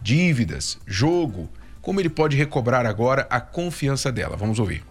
dívidas, 0.02 0.78
jogo. 0.86 1.50
Como 1.88 2.02
ele 2.02 2.10
pode 2.10 2.36
recobrar 2.36 2.86
agora 2.86 3.26
a 3.30 3.40
confiança 3.40 4.12
dela? 4.12 4.36
Vamos 4.36 4.60
ouvir. 4.60 4.84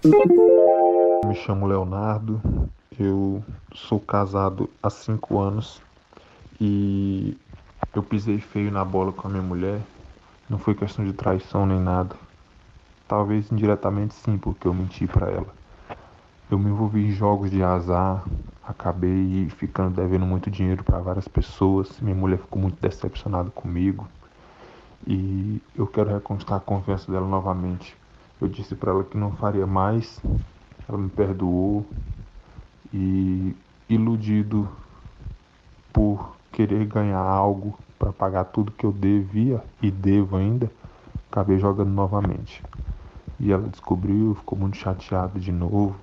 Me 1.26 1.34
chamo 1.34 1.66
Leonardo, 1.66 2.40
eu 2.98 3.44
sou 3.74 4.00
casado 4.00 4.70
há 4.82 4.88
cinco 4.88 5.38
anos 5.38 5.82
e 6.58 7.36
eu 7.94 8.02
pisei 8.02 8.38
feio 8.38 8.70
na 8.70 8.82
bola 8.82 9.12
com 9.12 9.28
a 9.28 9.30
minha 9.30 9.42
mulher. 9.42 9.78
Não 10.48 10.58
foi 10.58 10.74
questão 10.74 11.04
de 11.04 11.12
traição 11.12 11.66
nem 11.66 11.78
nada. 11.78 12.16
Talvez 13.06 13.52
indiretamente 13.52 14.14
sim, 14.14 14.38
porque 14.38 14.66
eu 14.66 14.72
menti 14.72 15.06
para 15.06 15.30
ela. 15.30 15.54
Eu 16.50 16.58
me 16.58 16.70
envolvi 16.70 17.08
em 17.08 17.12
jogos 17.12 17.50
de 17.50 17.62
azar, 17.62 18.24
acabei 18.66 19.50
ficando 19.58 19.94
devendo 19.94 20.24
muito 20.24 20.50
dinheiro 20.50 20.82
para 20.82 20.98
várias 21.00 21.28
pessoas. 21.28 21.90
Minha 22.00 22.16
mulher 22.16 22.38
ficou 22.38 22.58
muito 22.58 22.80
decepcionada 22.80 23.50
comigo 23.50 24.08
e 25.06 25.60
eu 25.74 25.86
quero 25.86 26.10
reconquistar 26.10 26.56
a 26.56 26.60
confiança 26.60 27.10
dela 27.10 27.26
novamente. 27.26 27.96
Eu 28.40 28.48
disse 28.48 28.74
para 28.74 28.92
ela 28.92 29.04
que 29.04 29.16
não 29.16 29.32
faria 29.32 29.66
mais, 29.66 30.20
ela 30.88 30.98
me 30.98 31.08
perdoou 31.08 31.86
e 32.92 33.56
iludido 33.88 34.68
por 35.92 36.36
querer 36.52 36.86
ganhar 36.86 37.18
algo 37.18 37.78
para 37.98 38.12
pagar 38.12 38.44
tudo 38.44 38.72
que 38.72 38.84
eu 38.84 38.92
devia 38.92 39.62
e 39.82 39.90
devo 39.90 40.36
ainda, 40.36 40.70
acabei 41.30 41.58
jogando 41.58 41.90
novamente. 41.90 42.62
E 43.40 43.52
ela 43.52 43.68
descobriu, 43.68 44.34
ficou 44.34 44.58
muito 44.58 44.76
chateada 44.76 45.38
de 45.38 45.52
novo. 45.52 45.96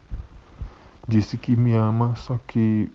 Disse 1.07 1.37
que 1.37 1.55
me 1.55 1.73
ama, 1.73 2.15
só 2.15 2.39
que 2.47 2.91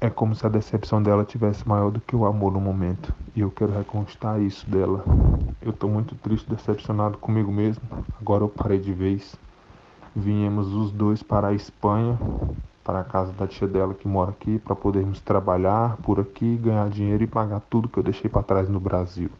é 0.00 0.08
como 0.08 0.34
se 0.34 0.46
a 0.46 0.48
decepção 0.48 1.02
dela 1.02 1.24
tivesse 1.24 1.68
maior 1.68 1.90
do 1.90 2.00
que 2.00 2.16
o 2.16 2.24
amor 2.24 2.52
no 2.52 2.60
momento. 2.60 3.14
E 3.34 3.40
eu 3.40 3.50
quero 3.50 3.72
reconquistar 3.72 4.40
isso 4.40 4.68
dela. 4.68 5.04
Eu 5.60 5.70
estou 5.70 5.90
muito 5.90 6.14
triste, 6.14 6.48
decepcionado 6.48 7.18
comigo 7.18 7.52
mesmo. 7.52 7.82
Agora 8.20 8.44
eu 8.44 8.48
parei 8.48 8.78
de 8.78 8.92
vez. 8.92 9.36
Viemos 10.16 10.72
os 10.72 10.90
dois 10.90 11.22
para 11.22 11.48
a 11.48 11.52
Espanha 11.52 12.18
para 12.90 13.00
a 13.00 13.04
casa 13.04 13.32
da 13.32 13.46
tia 13.46 13.68
dela 13.68 13.94
que 13.94 14.08
mora 14.08 14.30
aqui, 14.30 14.58
para 14.58 14.74
podermos 14.74 15.20
trabalhar 15.20 15.96
por 15.98 16.18
aqui, 16.18 16.56
ganhar 16.56 16.88
dinheiro 16.88 17.22
e 17.22 17.26
pagar 17.26 17.60
tudo 17.70 17.88
que 17.88 17.98
eu 17.98 18.02
deixei 18.02 18.28
para 18.28 18.42
trás 18.42 18.68
no 18.68 18.80
Brasil. 18.80 19.30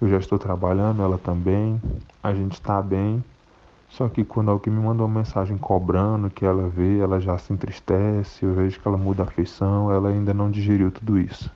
Eu 0.00 0.08
já 0.08 0.18
estou 0.18 0.38
trabalhando, 0.38 1.02
ela 1.02 1.18
também, 1.18 1.80
a 2.22 2.32
gente 2.32 2.52
está 2.52 2.80
bem. 2.80 3.24
Só 3.90 4.08
que 4.08 4.24
quando 4.24 4.50
alguém 4.50 4.72
me 4.72 4.80
manda 4.80 5.02
uma 5.02 5.18
mensagem 5.20 5.58
cobrando 5.58 6.30
que 6.30 6.44
ela 6.44 6.68
vê, 6.68 6.98
ela 6.98 7.20
já 7.20 7.36
se 7.38 7.52
entristece, 7.52 8.44
eu 8.44 8.54
vejo 8.54 8.80
que 8.80 8.86
ela 8.86 8.96
muda 8.96 9.24
a 9.24 9.26
feição, 9.26 9.92
ela 9.92 10.08
ainda 10.08 10.32
não 10.32 10.50
digeriu 10.50 10.90
tudo 10.90 11.18
isso. 11.18 11.50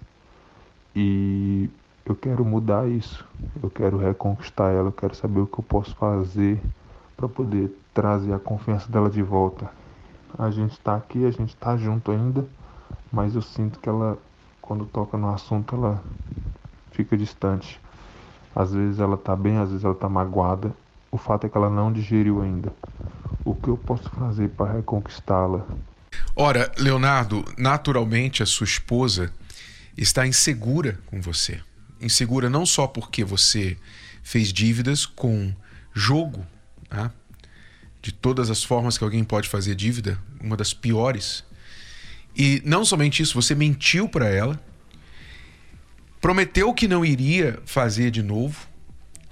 E 0.95 1.71
eu 2.05 2.15
quero 2.15 2.45
mudar 2.45 2.89
isso, 2.89 3.25
eu 3.63 3.71
quero 3.71 3.97
reconquistar 3.97 4.73
ela, 4.73 4.89
eu 4.89 4.93
quero 4.93 5.15
saber 5.15 5.41
o 5.41 5.47
que 5.47 5.59
eu 5.59 5.65
posso 5.65 5.95
fazer 5.97 6.61
para 7.17 7.29
poder 7.29 7.71
trazer 7.95 8.33
a 8.33 8.39
confiança 8.39 8.91
dela 8.91 9.09
de 9.09 9.23
volta. 9.23 9.71
A 10.37 10.51
gente 10.51 10.73
está 10.73 10.97
aqui, 10.97 11.25
a 11.25 11.31
gente 11.31 11.51
está 11.51 11.77
junto 11.77 12.11
ainda, 12.11 12.45
mas 13.13 13.37
eu 13.37 13.43
sinto 13.43 13.79
que 13.79 13.89
ela, 13.89 14.19
quando 14.61 14.85
toca 14.85 15.17
no 15.17 15.31
assunto, 15.31 15.77
ela 15.77 16.03
fica 16.91 17.17
distante. 17.17 17.81
Às 18.55 18.73
vezes 18.75 18.99
ela 18.99 19.15
está 19.15 19.37
bem, 19.37 19.57
às 19.59 19.69
vezes 19.69 19.85
ela 19.85 19.95
está 19.95 20.09
magoada. 20.09 20.73
O 21.15 21.17
fato 21.17 21.47
é 21.47 21.49
que 21.49 21.57
ela 21.57 21.71
não 21.71 21.93
digeriu 21.93 22.43
ainda. 22.43 22.75
O 23.45 23.55
que 23.55 23.69
eu 23.69 23.77
posso 23.77 24.11
fazer 24.11 24.49
para 24.49 24.73
reconquistá-la? 24.73 25.65
Ora, 26.35 26.73
Leonardo, 26.77 27.45
naturalmente 27.57 28.43
a 28.43 28.47
sua 28.47 28.65
esposa 28.65 29.33
está 29.97 30.27
insegura 30.27 30.99
com 31.07 31.21
você. 31.21 31.61
Insegura 32.01 32.51
não 32.51 32.67
só 32.67 32.89
porque 32.89 33.23
você 33.23 33.77
fez 34.25 34.53
dívidas 34.53 35.07
com 35.07 35.55
jogo, 35.93 36.45
né? 36.91 37.13
de 38.03 38.11
todas 38.11 38.51
as 38.51 38.65
formas 38.65 38.99
que 38.99 39.05
alguém 39.05 39.23
pode 39.23 39.49
fazer 39.49 39.77
dívida, 39.77 40.19
uma 40.41 40.57
das 40.57 40.75
piores. 40.75 41.45
E 42.35 42.61
não 42.65 42.85
somente 42.85 43.23
isso, 43.23 43.41
você 43.41 43.55
mentiu 43.55 44.09
para 44.09 44.29
ela, 44.29 44.61
prometeu 46.21 46.75
que 46.75 46.89
não 46.89 47.05
iria 47.05 47.63
fazer 47.65 48.11
de 48.11 48.21
novo, 48.21 48.74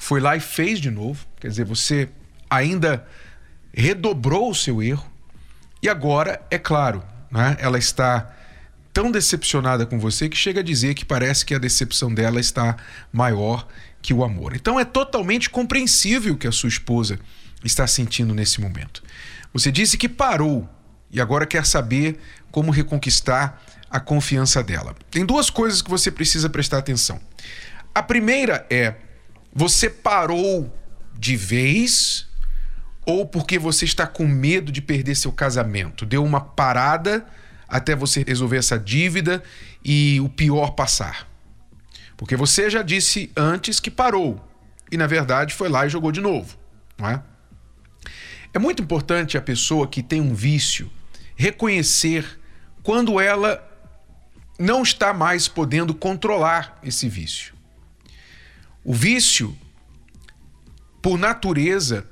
foi 0.03 0.21
lá 0.21 0.37
e 0.37 0.41
fez 0.41 0.81
de 0.81 0.91
novo. 0.91 1.25
Quer 1.39 1.47
dizer, 1.47 1.65
você 1.65 2.09
ainda 2.51 3.07
redobrou 3.73 4.51
o 4.51 4.55
seu 4.55 4.83
erro. 4.83 5.09
E 5.81 5.89
agora, 5.89 6.45
é 6.51 6.59
claro, 6.59 7.05
né, 7.31 7.57
ela 7.61 7.79
está 7.79 8.35
tão 8.93 9.13
decepcionada 9.13 9.87
com 9.87 10.01
você 10.01 10.29
que 10.29 10.37
chega 10.37 10.59
a 10.59 10.63
dizer 10.63 10.95
que 10.95 11.05
parece 11.05 11.47
que 11.47 11.55
a 11.55 11.59
decepção 11.59 12.13
dela 12.13 12.41
está 12.41 12.77
maior 13.13 13.69
que 14.03 14.13
o 14.13 14.25
amor. 14.25 14.57
Então 14.57 14.79
é 14.79 14.85
totalmente 14.85 15.49
compreensível 15.49 16.37
que 16.37 16.49
a 16.49 16.53
sua 16.53 16.69
esposa 16.69 17.17
está 17.65 17.87
sentindo 17.87 18.35
nesse 18.35 18.61
momento. 18.61 19.05
Você 19.53 19.71
disse 19.71 19.97
que 19.97 20.09
parou 20.09 20.69
e 21.13 21.21
agora 21.21 21.47
quer 21.47 21.65
saber 21.65 22.19
como 22.51 22.73
reconquistar 22.73 23.63
a 23.89 24.01
confiança 24.01 24.65
dela. 24.65 24.97
Tem 25.13 25.25
duas 25.25 25.49
coisas 25.49 25.81
que 25.81 25.89
você 25.89 26.11
precisa 26.11 26.51
prestar 26.51 26.79
atenção. 26.79 27.21
A 27.95 28.03
primeira 28.03 28.67
é: 28.69 28.97
você 29.55 29.91
parou 29.91 30.73
de 31.15 31.37
vez 31.37 32.27
ou 33.05 33.27
porque 33.27 33.59
você 33.59 33.85
está 33.85 34.07
com 34.07 34.27
medo 34.27 34.73
de 34.73 34.81
perder 34.81 35.15
seu 35.15 35.33
casamento? 35.33 36.07
Deu 36.07 36.25
uma 36.25 36.41
parada 36.41 37.27
até 37.69 37.95
você 37.95 38.25
resolver 38.27 38.57
essa 38.57 38.79
dívida 38.79 39.43
e 39.85 40.21
o 40.21 40.29
pior 40.29 40.73
passar. 40.73 41.29
Porque 42.17 42.37
você 42.37 42.71
já 42.71 42.83
disse 42.83 43.31
antes 43.37 43.81
que 43.81 43.91
parou 43.91 44.43
e 44.91 44.97
na 44.97 45.07
verdade 45.07 45.55
foi 45.55 45.69
lá 45.69 45.87
e 45.87 45.91
jogou 45.91 46.13
de 46.13 46.21
novo, 46.21 46.57
não 46.99 47.09
é? 47.09 47.23
É 48.55 48.59
muito 48.59 48.83
importante 48.83 49.39
a 49.39 49.43
pessoa 49.43 49.89
que 49.89 50.03
tem 50.03 50.21
um 50.21 50.35
vício 50.35 50.91
reconhecer 51.35 52.39
quando 52.83 53.19
ela 53.19 53.67
não 54.59 54.83
está 54.83 55.15
mais 55.15 55.49
podendo 55.49 55.95
controlar 55.95 56.79
esse 56.85 57.09
vício. 57.09 57.55
O 58.85 58.93
vício, 58.93 59.57
por 61.01 61.17
natureza, 61.17 62.07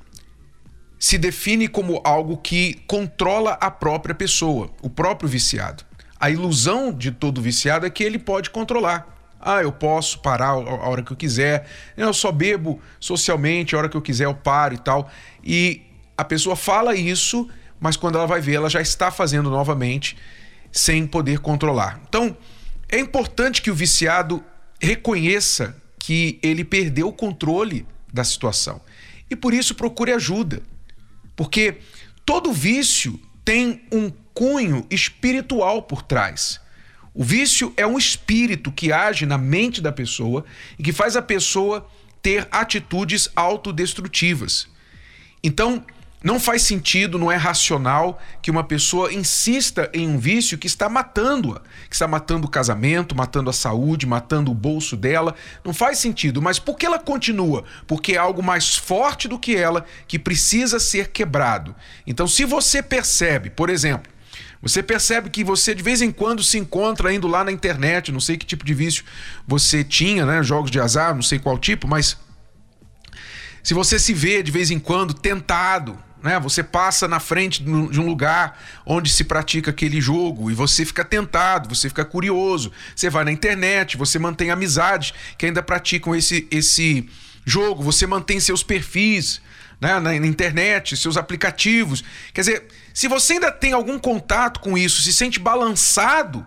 se 0.98 1.16
define 1.16 1.66
como 1.66 2.00
algo 2.04 2.36
que 2.36 2.74
controla 2.86 3.52
a 3.52 3.70
própria 3.70 4.14
pessoa, 4.14 4.70
o 4.82 4.90
próprio 4.90 5.28
viciado. 5.28 5.84
A 6.20 6.30
ilusão 6.30 6.92
de 6.92 7.10
todo 7.10 7.40
viciado 7.40 7.86
é 7.86 7.90
que 7.90 8.04
ele 8.04 8.18
pode 8.18 8.50
controlar. 8.50 9.16
Ah, 9.40 9.62
eu 9.62 9.72
posso 9.72 10.18
parar 10.18 10.48
a 10.48 10.58
hora 10.58 11.02
que 11.02 11.10
eu 11.10 11.16
quiser. 11.16 11.66
Eu 11.96 12.12
só 12.12 12.30
bebo 12.30 12.78
socialmente, 13.00 13.74
a 13.74 13.78
hora 13.78 13.88
que 13.88 13.96
eu 13.96 14.02
quiser 14.02 14.26
eu 14.26 14.34
paro 14.34 14.74
e 14.74 14.78
tal. 14.78 15.10
E 15.42 15.82
a 16.16 16.24
pessoa 16.24 16.54
fala 16.54 16.94
isso, 16.94 17.48
mas 17.80 17.96
quando 17.96 18.18
ela 18.18 18.26
vai 18.26 18.42
ver, 18.42 18.56
ela 18.56 18.68
já 18.68 18.82
está 18.82 19.10
fazendo 19.10 19.48
novamente 19.48 20.18
sem 20.70 21.06
poder 21.06 21.40
controlar. 21.40 21.98
Então, 22.06 22.36
é 22.86 22.98
importante 22.98 23.62
que 23.62 23.70
o 23.70 23.74
viciado 23.74 24.44
reconheça 24.78 25.74
que 26.00 26.40
ele 26.42 26.64
perdeu 26.64 27.08
o 27.08 27.12
controle 27.12 27.86
da 28.12 28.24
situação 28.24 28.80
e 29.30 29.36
por 29.36 29.54
isso 29.54 29.76
procure 29.76 30.12
ajuda. 30.12 30.60
Porque 31.36 31.78
todo 32.26 32.52
vício 32.52 33.20
tem 33.44 33.82
um 33.92 34.10
cunho 34.34 34.84
espiritual 34.90 35.82
por 35.82 36.02
trás. 36.02 36.60
O 37.14 37.22
vício 37.22 37.72
é 37.76 37.86
um 37.86 37.96
espírito 37.96 38.72
que 38.72 38.92
age 38.92 39.26
na 39.26 39.38
mente 39.38 39.80
da 39.80 39.92
pessoa 39.92 40.44
e 40.78 40.82
que 40.82 40.92
faz 40.92 41.16
a 41.16 41.22
pessoa 41.22 41.88
ter 42.20 42.48
atitudes 42.50 43.28
autodestrutivas. 43.34 44.68
Então, 45.42 45.84
não 46.22 46.38
faz 46.38 46.62
sentido, 46.62 47.18
não 47.18 47.32
é 47.32 47.36
racional 47.36 48.20
que 48.42 48.50
uma 48.50 48.62
pessoa 48.62 49.12
insista 49.12 49.90
em 49.94 50.06
um 50.06 50.18
vício 50.18 50.58
que 50.58 50.66
está 50.66 50.86
matando-a, 50.86 51.60
que 51.88 51.94
está 51.94 52.06
matando 52.06 52.46
o 52.46 52.50
casamento, 52.50 53.16
matando 53.16 53.48
a 53.48 53.54
saúde, 53.54 54.06
matando 54.06 54.50
o 54.50 54.54
bolso 54.54 54.98
dela. 54.98 55.34
Não 55.64 55.72
faz 55.72 55.98
sentido. 55.98 56.42
Mas 56.42 56.58
por 56.58 56.76
que 56.76 56.84
ela 56.84 56.98
continua? 56.98 57.64
Porque 57.86 58.12
é 58.12 58.18
algo 58.18 58.42
mais 58.42 58.76
forte 58.76 59.28
do 59.28 59.38
que 59.38 59.56
ela 59.56 59.86
que 60.06 60.18
precisa 60.18 60.78
ser 60.78 61.08
quebrado. 61.08 61.74
Então, 62.06 62.28
se 62.28 62.44
você 62.44 62.82
percebe, 62.82 63.48
por 63.48 63.70
exemplo, 63.70 64.12
você 64.60 64.82
percebe 64.82 65.30
que 65.30 65.42
você 65.42 65.74
de 65.74 65.82
vez 65.82 66.02
em 66.02 66.10
quando 66.10 66.42
se 66.42 66.58
encontra 66.58 67.14
indo 67.14 67.26
lá 67.26 67.42
na 67.42 67.50
internet, 67.50 68.12
não 68.12 68.20
sei 68.20 68.36
que 68.36 68.44
tipo 68.44 68.64
de 68.64 68.74
vício 68.74 69.04
você 69.48 69.82
tinha, 69.82 70.26
né? 70.26 70.42
Jogos 70.42 70.70
de 70.70 70.78
azar, 70.78 71.14
não 71.14 71.22
sei 71.22 71.38
qual 71.38 71.56
tipo, 71.56 71.88
mas 71.88 72.18
se 73.62 73.72
você 73.72 73.98
se 73.98 74.12
vê 74.12 74.42
de 74.42 74.50
vez 74.50 74.70
em 74.70 74.78
quando 74.78 75.14
tentado 75.14 75.98
né? 76.22 76.38
Você 76.40 76.62
passa 76.62 77.08
na 77.08 77.18
frente 77.18 77.62
de 77.62 77.70
um 78.00 78.06
lugar 78.06 78.58
onde 78.84 79.10
se 79.10 79.24
pratica 79.24 79.70
aquele 79.70 80.00
jogo 80.00 80.50
e 80.50 80.54
você 80.54 80.84
fica 80.84 81.04
tentado, 81.04 81.74
você 81.74 81.88
fica 81.88 82.04
curioso. 82.04 82.70
Você 82.94 83.08
vai 83.08 83.24
na 83.24 83.32
internet, 83.32 83.96
você 83.96 84.18
mantém 84.18 84.50
amizades 84.50 85.12
que 85.38 85.46
ainda 85.46 85.62
praticam 85.62 86.14
esse, 86.14 86.46
esse 86.50 87.08
jogo, 87.44 87.82
você 87.82 88.06
mantém 88.06 88.38
seus 88.38 88.62
perfis 88.62 89.40
né? 89.80 89.94
na, 89.94 90.12
na 90.12 90.26
internet, 90.26 90.96
seus 90.96 91.16
aplicativos. 91.16 92.04
Quer 92.34 92.40
dizer, 92.42 92.66
se 92.92 93.08
você 93.08 93.34
ainda 93.34 93.50
tem 93.50 93.72
algum 93.72 93.98
contato 93.98 94.60
com 94.60 94.76
isso, 94.76 95.02
se 95.02 95.12
sente 95.12 95.40
balançado 95.40 96.46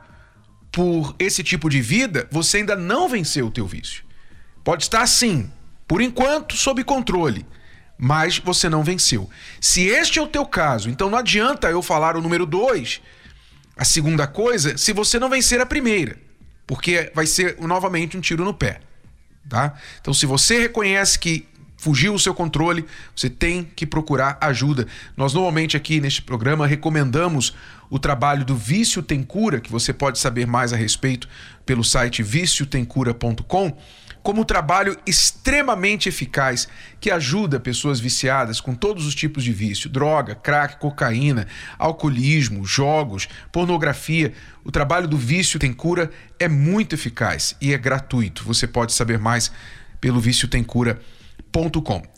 por 0.71 1.15
esse 1.19 1.43
tipo 1.43 1.69
de 1.69 1.81
vida, 1.81 2.27
você 2.31 2.57
ainda 2.57 2.75
não 2.75 3.09
venceu 3.09 3.47
o 3.47 3.51
teu 3.51 3.65
vício. 3.65 4.03
Pode 4.63 4.83
estar 4.83 5.01
assim, 5.01 5.51
por 5.87 6.01
enquanto, 6.01 6.55
sob 6.55 6.83
controle 6.83 7.45
mas 8.03 8.37
você 8.37 8.67
não 8.67 8.83
venceu. 8.83 9.29
Se 9.61 9.83
este 9.83 10.19
é 10.19 10.21
o 10.21 10.27
teu 10.27 10.45
caso, 10.45 10.89
então 10.89 11.09
não 11.09 11.17
adianta 11.17 11.69
eu 11.69 11.81
falar 11.81 12.17
o 12.17 12.21
número 12.21 12.45
2, 12.45 12.99
a 13.77 13.85
segunda 13.85 14.27
coisa, 14.27 14.77
se 14.77 14.91
você 14.91 15.17
não 15.17 15.29
vencer 15.29 15.61
a 15.61 15.65
primeira, 15.65 16.17
porque 16.67 17.09
vai 17.15 17.25
ser 17.25 17.55
novamente 17.61 18.17
um 18.17 18.19
tiro 18.19 18.43
no 18.43 18.53
pé, 18.53 18.81
tá? 19.47 19.75
Então 20.01 20.13
se 20.13 20.25
você 20.25 20.59
reconhece 20.59 21.17
que 21.17 21.47
fugiu 21.83 22.13
o 22.13 22.19
seu 22.19 22.33
controle, 22.33 22.85
você 23.13 23.29
tem 23.29 23.69
que 23.75 23.85
procurar 23.85 24.37
ajuda. 24.39 24.87
Nós 25.17 25.33
normalmente 25.33 25.75
aqui 25.75 25.99
neste 25.99 26.21
programa 26.21 26.65
recomendamos 26.65 27.53
o 27.89 27.99
trabalho 27.99 28.45
do 28.45 28.55
Vício 28.55 29.03
Tem 29.03 29.21
Cura, 29.21 29.59
que 29.59 29.69
você 29.69 29.91
pode 29.91 30.17
saber 30.17 30.47
mais 30.47 30.71
a 30.71 30.77
respeito 30.77 31.27
pelo 31.65 31.83
site 31.83 32.23
viciotemcura.com 32.23 33.77
como 34.23 34.41
um 34.41 34.45
trabalho 34.45 34.97
extremamente 35.05 36.07
eficaz 36.07 36.69
que 37.01 37.11
ajuda 37.11 37.59
pessoas 37.59 37.99
viciadas 37.99 38.61
com 38.61 38.73
todos 38.73 39.05
os 39.05 39.13
tipos 39.13 39.43
de 39.43 39.51
vício: 39.51 39.89
droga, 39.89 40.33
crack, 40.33 40.79
cocaína, 40.79 41.45
alcoolismo, 41.77 42.65
jogos, 42.65 43.27
pornografia. 43.51 44.31
O 44.63 44.71
trabalho 44.71 45.09
do 45.09 45.17
Vício 45.17 45.59
Tem 45.59 45.73
Cura 45.73 46.09
é 46.39 46.47
muito 46.47 46.95
eficaz 46.95 47.57
e 47.59 47.73
é 47.73 47.77
gratuito. 47.77 48.45
Você 48.45 48.65
pode 48.65 48.93
saber 48.93 49.19
mais 49.19 49.51
pelo 49.99 50.21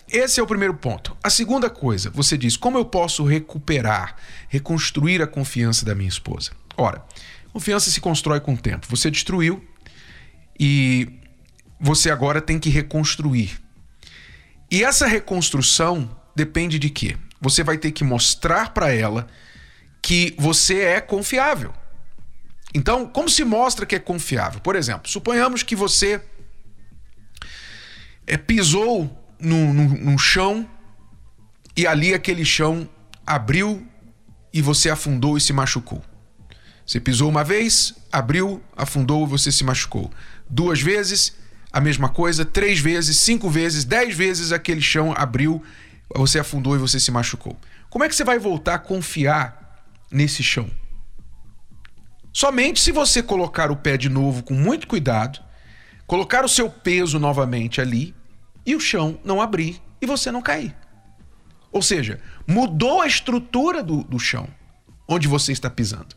Esse 0.09 0.39
é 0.39 0.43
o 0.43 0.47
primeiro 0.47 0.73
ponto. 0.73 1.15
A 1.21 1.29
segunda 1.29 1.69
coisa, 1.69 2.09
você 2.09 2.37
diz: 2.37 2.55
como 2.55 2.77
eu 2.77 2.85
posso 2.85 3.23
recuperar, 3.25 4.15
reconstruir 4.47 5.21
a 5.21 5.27
confiança 5.27 5.85
da 5.85 5.93
minha 5.93 6.07
esposa? 6.07 6.51
Ora, 6.77 7.03
confiança 7.51 7.91
se 7.91 7.99
constrói 7.99 8.39
com 8.39 8.53
o 8.53 8.57
tempo. 8.57 8.87
Você 8.89 9.11
destruiu 9.11 9.63
e 10.57 11.19
você 11.79 12.09
agora 12.09 12.41
tem 12.41 12.57
que 12.57 12.69
reconstruir. 12.69 13.59
E 14.71 14.83
essa 14.83 15.05
reconstrução 15.05 16.09
depende 16.35 16.79
de 16.79 16.89
quê? 16.89 17.17
Você 17.41 17.63
vai 17.63 17.77
ter 17.77 17.91
que 17.91 18.03
mostrar 18.03 18.73
para 18.73 18.91
ela 18.93 19.27
que 20.01 20.33
você 20.37 20.81
é 20.81 21.01
confiável. 21.01 21.73
Então, 22.73 23.07
como 23.07 23.29
se 23.29 23.43
mostra 23.43 23.85
que 23.85 23.95
é 23.95 23.99
confiável? 23.99 24.59
Por 24.59 24.75
exemplo, 24.75 25.09
suponhamos 25.09 25.63
que 25.63 25.75
você 25.75 26.21
é, 28.27 28.37
pisou 28.37 29.24
no 29.45 30.17
chão 30.17 30.67
e 31.75 31.86
ali 31.86 32.13
aquele 32.13 32.45
chão 32.45 32.89
abriu 33.25 33.86
e 34.53 34.62
você 34.62 34.89
afundou 34.89 35.38
e 35.38 35.41
se 35.41 35.51
machucou. 35.51 36.03
Você 36.86 36.99
pisou 36.99 37.29
uma 37.29 37.43
vez, 37.43 37.93
abriu, 38.12 38.62
afundou 38.75 39.25
e 39.25 39.29
você 39.29 39.51
se 39.51 39.63
machucou. 39.63 40.12
Duas 40.49 40.81
vezes, 40.81 41.36
a 41.73 41.81
mesma 41.81 42.10
coisa, 42.10 42.45
três 42.45 42.79
vezes, 42.79 43.17
cinco 43.17 43.49
vezes, 43.49 43.84
dez 43.84 44.15
vezes 44.15 44.51
aquele 44.51 44.81
chão 44.81 45.13
abriu, 45.17 45.62
você 46.15 46.39
afundou 46.39 46.75
e 46.75 46.79
você 46.79 46.99
se 46.99 47.12
machucou. 47.12 47.58
Como 47.89 48.03
é 48.03 48.10
que 48.10 48.15
você 48.15 48.23
vai 48.23 48.39
voltar 48.39 48.75
a 48.75 48.79
confiar 48.79 49.84
nesse 50.12 50.43
chão? 50.43 50.69
Somente 52.31 52.79
se 52.79 52.91
você 52.91 53.23
colocar 53.23 53.71
o 53.71 53.75
pé 53.75 53.97
de 53.97 54.10
novo 54.10 54.43
com 54.43 54.53
muito 54.53 54.88
cuidado, 54.88 55.39
colocar 56.05 56.45
o 56.45 56.49
seu 56.49 56.69
peso 56.69 57.17
novamente 57.17 57.81
ali 57.81 58.13
e 58.65 58.75
o 58.75 58.80
chão 58.80 59.19
não 59.23 59.41
abrir 59.41 59.82
e 60.01 60.06
você 60.06 60.32
não 60.32 60.41
cair. 60.41 60.75
Ou 61.71 61.82
seja, 61.82 62.19
mudou 62.47 63.01
a 63.01 63.08
estrutura 63.08 63.84
do, 63.84 64.04
do 64.04 64.19
chão 64.19 64.47
onde 65.08 65.28
você 65.28 65.51
está 65.51 65.69
pisando. 65.69 66.15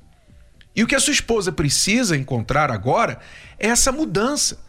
E 0.75 0.83
o 0.83 0.87
que 0.87 0.95
a 0.95 1.01
sua 1.01 1.13
esposa 1.13 1.51
precisa 1.51 2.17
encontrar 2.17 2.71
agora 2.71 3.19
é 3.59 3.69
essa 3.69 3.91
mudança 3.91 4.65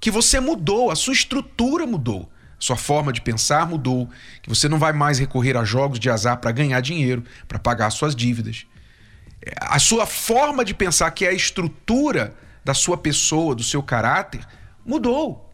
que 0.00 0.10
você 0.10 0.38
mudou, 0.38 0.90
a 0.90 0.94
sua 0.94 1.14
estrutura 1.14 1.86
mudou, 1.86 2.30
sua 2.58 2.76
forma 2.76 3.12
de 3.12 3.20
pensar 3.20 3.66
mudou, 3.66 4.08
que 4.42 4.48
você 4.48 4.68
não 4.68 4.78
vai 4.78 4.92
mais 4.92 5.18
recorrer 5.18 5.56
a 5.56 5.64
jogos 5.64 5.98
de 5.98 6.10
azar 6.10 6.38
para 6.38 6.52
ganhar 6.52 6.80
dinheiro, 6.80 7.24
para 7.48 7.58
pagar 7.58 7.90
suas 7.90 8.14
dívidas. 8.14 8.66
A 9.60 9.78
sua 9.78 10.06
forma 10.06 10.64
de 10.64 10.74
pensar, 10.74 11.10
que 11.12 11.24
é 11.24 11.28
a 11.28 11.34
estrutura 11.34 12.34
da 12.64 12.74
sua 12.74 12.96
pessoa, 12.96 13.54
do 13.54 13.62
seu 13.62 13.82
caráter, 13.82 14.46
mudou. 14.84 15.45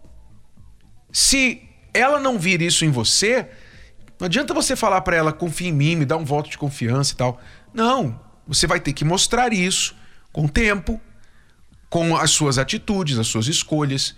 Se 1.12 1.62
ela 1.92 2.18
não 2.18 2.38
vir 2.38 2.62
isso 2.62 2.84
em 2.84 2.90
você, 2.90 3.46
não 4.18 4.26
adianta 4.26 4.54
você 4.54 4.74
falar 4.74 5.02
para 5.02 5.16
ela, 5.16 5.32
confia 5.32 5.68
em 5.68 5.72
mim, 5.72 5.96
me 5.96 6.04
dá 6.04 6.16
um 6.16 6.24
voto 6.24 6.48
de 6.48 6.56
confiança 6.56 7.12
e 7.12 7.16
tal. 7.16 7.40
Não, 7.74 8.18
você 8.46 8.66
vai 8.66 8.80
ter 8.80 8.92
que 8.92 9.04
mostrar 9.04 9.52
isso 9.52 9.94
com 10.32 10.46
o 10.46 10.48
tempo, 10.48 11.00
com 11.90 12.16
as 12.16 12.30
suas 12.30 12.56
atitudes, 12.56 13.18
as 13.18 13.26
suas 13.26 13.46
escolhas, 13.46 14.16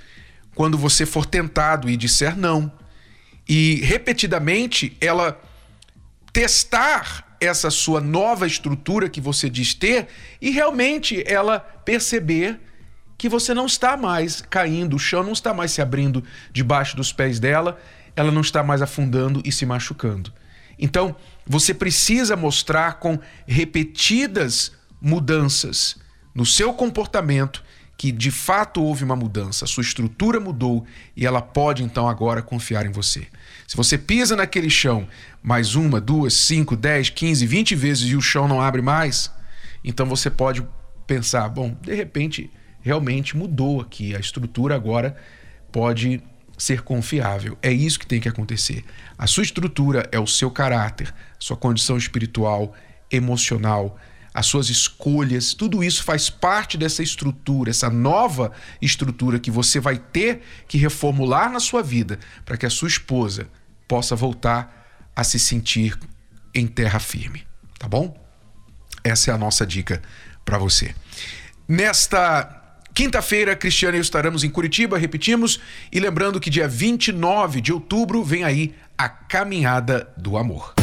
quando 0.55 0.79
você 0.79 1.05
for 1.05 1.27
tentado 1.27 1.91
e 1.91 1.97
disser 1.97 2.37
não. 2.37 2.71
E 3.49 3.81
repetidamente 3.83 4.97
ela 5.01 5.41
testar 6.33 7.37
essa 7.41 7.71
sua 7.71 8.01
nova 8.01 8.47
estrutura 8.47 9.09
que 9.09 9.21
você 9.21 9.51
diz 9.51 9.75
ter 9.75 10.09
e 10.41 10.51
realmente 10.51 11.23
ela 11.27 11.59
perceber 11.61 12.61
que 13.25 13.29
você 13.31 13.55
não 13.55 13.65
está 13.65 13.97
mais 13.97 14.43
caindo, 14.43 14.97
o 14.97 14.99
chão 14.99 15.23
não 15.23 15.33
está 15.33 15.55
mais 15.55 15.71
se 15.71 15.81
abrindo 15.81 16.23
debaixo 16.53 16.95
dos 16.95 17.11
pés 17.11 17.41
dela, 17.41 17.81
ela 18.15 18.31
não 18.31 18.43
está 18.43 18.63
mais 18.63 18.83
afundando 18.83 19.41
e 19.47 19.51
se 19.51 19.65
machucando. 19.65 20.31
Então, 20.79 21.17
você 21.47 21.73
precisa 21.73 22.37
mostrar 22.37 22.99
com 22.99 23.19
repetidas 23.47 24.73
mudanças 25.01 25.97
no 26.35 26.45
seu 26.45 26.75
comportamento 26.75 27.65
que 27.97 28.13
de 28.13 28.31
fato 28.31 28.83
houve 28.83 29.05
uma 29.05 29.17
mudança, 29.17 29.65
sua 29.65 29.81
estrutura 29.81 30.39
mudou 30.39 30.85
e 31.17 31.25
ela 31.25 31.41
pode 31.41 31.83
então 31.83 32.07
agora 32.07 32.43
confiar 32.43 32.85
em 32.85 32.93
você. 32.93 33.27
Se 33.67 33.75
você 33.75 33.97
pisa 33.97 34.37
naquele 34.37 34.69
chão 34.69 35.09
mais 35.43 35.75
uma, 35.75 35.99
duas, 35.99 36.35
cinco, 36.35 36.77
dez, 36.77 37.09
quinze, 37.09 37.47
vinte 37.47 37.75
vezes 37.75 38.11
e 38.11 38.17
o 38.17 38.21
chão 38.21 38.47
não 38.47 38.61
abre 38.61 38.83
mais, 38.83 39.31
então 39.83 40.05
você 40.05 40.29
pode 40.29 40.63
pensar: 41.07 41.49
bom, 41.49 41.75
de 41.81 41.95
repente 41.95 42.51
realmente 42.85 43.35
mudou 43.35 43.81
aqui, 43.81 44.15
a 44.15 44.21
estrutura 44.21 44.75
agora 44.75 45.17
pode 45.73 46.23
ser 46.59 46.83
confiável. 46.83 47.57
É 47.63 47.73
isso 47.73 47.99
que 47.99 48.07
tem 48.07 48.21
que 48.21 48.29
acontecer. 48.29 48.85
A 49.17 49.27
sua 49.27 49.43
estrutura 49.43 50.07
é 50.13 50.21
o 50.21 50.27
seu 50.27 50.51
caráter, 50.51 51.13
sua 51.39 51.57
condição 51.57 51.97
espiritual, 51.97 52.75
emocional, 53.11 53.99
as 54.35 54.47
suas 54.47 54.69
escolhas, 54.69 55.55
tudo 55.55 55.83
isso 55.83 56.05
faz 56.05 56.29
parte 56.29 56.77
dessa 56.77 57.03
estrutura, 57.03 57.71
essa 57.71 57.89
nova 57.89 58.53
estrutura 58.83 59.39
que 59.39 59.51
você 59.51 59.81
vai 59.81 59.97
ter 59.97 60.43
que 60.69 60.77
reformular 60.77 61.51
na 61.51 61.61
sua 61.61 61.83
vida 61.83 62.19
para 62.45 62.57
que 62.59 62.67
a 62.67 62.71
sua 62.71 62.89
esposa 62.89 63.49
possa 63.89 64.15
voltar 64.15 65.11
a 65.17 65.25
se 65.25 65.39
sentir 65.39 65.99
em 66.55 66.67
terra 66.67 66.99
firme, 66.99 67.47
tá 67.79 67.89
bom? 67.89 68.15
Essa 69.03 69.31
é 69.31 69.35
a 69.35 69.39
nossa 69.39 69.65
dica 69.65 70.03
para 70.45 70.59
você. 70.59 70.95
Nesta 71.67 72.64
Quinta-feira, 72.95 73.57
Cristiano 73.57 73.97
e 73.97 73.99
eu 73.99 74.03
estaremos 74.03 74.45
em 74.45 74.49
Curitiba, 74.49 74.97
repetimos, 74.97 75.59
e 75.91 75.99
lembrando 75.99 76.39
que 76.39 76.49
dia 76.49 76.69
29 76.69 77.61
de 77.61 77.73
outubro 77.73 78.23
vem 78.23 78.45
aí 78.45 78.73
a 78.97 79.09
Caminhada 79.09 80.09
do 80.17 80.39
Amor. 80.39 80.75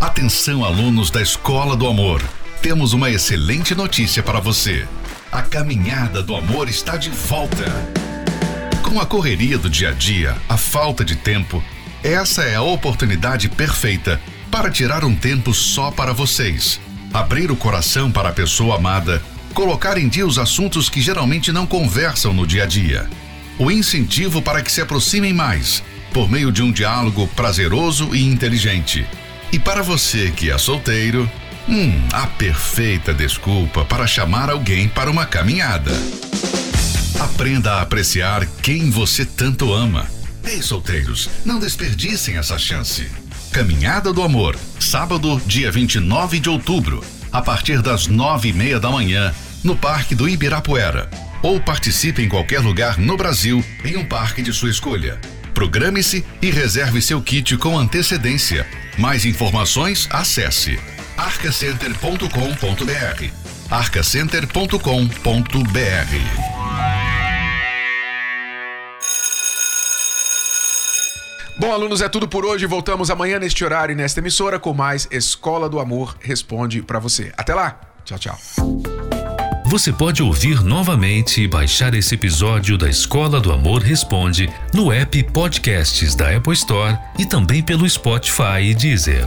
Atenção, 0.00 0.64
alunos 0.64 1.10
da 1.10 1.20
Escola 1.20 1.76
do 1.76 1.88
Amor. 1.88 2.22
Temos 2.62 2.92
uma 2.92 3.10
excelente 3.10 3.74
notícia 3.74 4.22
para 4.22 4.38
você. 4.38 4.86
A 5.32 5.42
Caminhada 5.42 6.22
do 6.22 6.36
Amor 6.36 6.68
está 6.68 6.96
de 6.96 7.10
volta. 7.10 7.64
Com 8.80 9.00
a 9.00 9.06
correria 9.06 9.58
do 9.58 9.68
dia 9.68 9.88
a 9.88 9.92
dia, 9.92 10.36
a 10.48 10.56
falta 10.56 11.04
de 11.04 11.16
tempo, 11.16 11.60
essa 12.04 12.44
é 12.44 12.54
a 12.54 12.62
oportunidade 12.62 13.48
perfeita 13.48 14.20
para 14.48 14.70
tirar 14.70 15.04
um 15.04 15.16
tempo 15.16 15.52
só 15.52 15.90
para 15.90 16.12
vocês. 16.12 16.80
Abrir 17.12 17.50
o 17.50 17.56
coração 17.56 18.12
para 18.12 18.28
a 18.28 18.32
pessoa 18.32 18.76
amada 18.76 19.20
colocar 19.54 19.98
em 19.98 20.08
dia 20.08 20.26
os 20.26 20.38
assuntos 20.38 20.88
que 20.88 21.00
geralmente 21.00 21.52
não 21.52 21.66
conversam 21.66 22.32
no 22.32 22.46
dia 22.46 22.64
a 22.64 22.66
dia. 22.66 23.08
O 23.58 23.70
incentivo 23.70 24.40
para 24.40 24.62
que 24.62 24.70
se 24.70 24.80
aproximem 24.80 25.32
mais, 25.32 25.82
por 26.12 26.30
meio 26.30 26.52
de 26.52 26.62
um 26.62 26.70
diálogo 26.70 27.26
prazeroso 27.34 28.14
e 28.14 28.24
inteligente. 28.24 29.06
E 29.52 29.58
para 29.58 29.82
você 29.82 30.30
que 30.30 30.50
é 30.50 30.58
solteiro, 30.58 31.30
hum, 31.68 31.92
a 32.12 32.26
perfeita 32.26 33.12
desculpa 33.12 33.84
para 33.84 34.06
chamar 34.06 34.50
alguém 34.50 34.88
para 34.88 35.10
uma 35.10 35.26
caminhada. 35.26 35.92
Aprenda 37.18 37.74
a 37.74 37.82
apreciar 37.82 38.46
quem 38.62 38.90
você 38.90 39.24
tanto 39.24 39.72
ama. 39.72 40.06
Ei, 40.44 40.62
solteiros, 40.62 41.28
não 41.44 41.58
desperdicem 41.58 42.36
essa 42.36 42.56
chance. 42.58 43.10
Caminhada 43.52 44.12
do 44.12 44.22
Amor, 44.22 44.56
sábado, 44.78 45.40
dia 45.46 45.70
29 45.72 46.38
de 46.38 46.48
outubro, 46.48 47.02
a 47.32 47.42
partir 47.42 47.82
das 47.82 48.06
nove 48.06 48.48
e 48.48 48.52
meia 48.52 48.80
da 48.80 48.90
manhã, 48.90 49.34
no 49.62 49.76
Parque 49.76 50.14
do 50.14 50.28
Ibirapuera. 50.28 51.10
Ou 51.42 51.60
participe 51.60 52.22
em 52.22 52.28
qualquer 52.28 52.60
lugar 52.60 52.98
no 52.98 53.16
Brasil 53.16 53.64
em 53.84 53.96
um 53.96 54.04
parque 54.04 54.42
de 54.42 54.52
sua 54.52 54.70
escolha. 54.70 55.20
Programe-se 55.54 56.24
e 56.40 56.50
reserve 56.50 57.02
seu 57.02 57.20
kit 57.20 57.56
com 57.56 57.78
antecedência. 57.78 58.66
Mais 58.96 59.24
informações, 59.24 60.08
acesse 60.10 60.78
arcacenter.com.br. 61.16 63.24
arcacenter.com.br. 63.70 66.47
Bom, 71.58 71.72
alunos, 71.72 72.00
é 72.00 72.08
tudo 72.08 72.28
por 72.28 72.46
hoje. 72.46 72.66
Voltamos 72.66 73.10
amanhã 73.10 73.38
neste 73.38 73.64
horário 73.64 73.92
e 73.92 73.96
nesta 73.96 74.20
emissora 74.20 74.60
com 74.60 74.72
mais 74.72 75.08
Escola 75.10 75.68
do 75.68 75.80
Amor 75.80 76.16
Responde 76.20 76.82
para 76.82 77.00
você. 77.00 77.32
Até 77.36 77.52
lá. 77.52 77.80
Tchau, 78.04 78.18
tchau. 78.18 78.38
Você 79.66 79.92
pode 79.92 80.22
ouvir 80.22 80.62
novamente 80.62 81.42
e 81.42 81.48
baixar 81.48 81.94
esse 81.94 82.14
episódio 82.14 82.78
da 82.78 82.88
Escola 82.88 83.40
do 83.40 83.52
Amor 83.52 83.82
Responde 83.82 84.48
no 84.72 84.92
app 84.92 85.22
Podcasts 85.24 86.14
da 86.14 86.34
Apple 86.34 86.54
Store 86.54 86.96
e 87.18 87.26
também 87.26 87.62
pelo 87.62 87.88
Spotify 87.90 88.62
e 88.62 88.74
Deezer. 88.74 89.26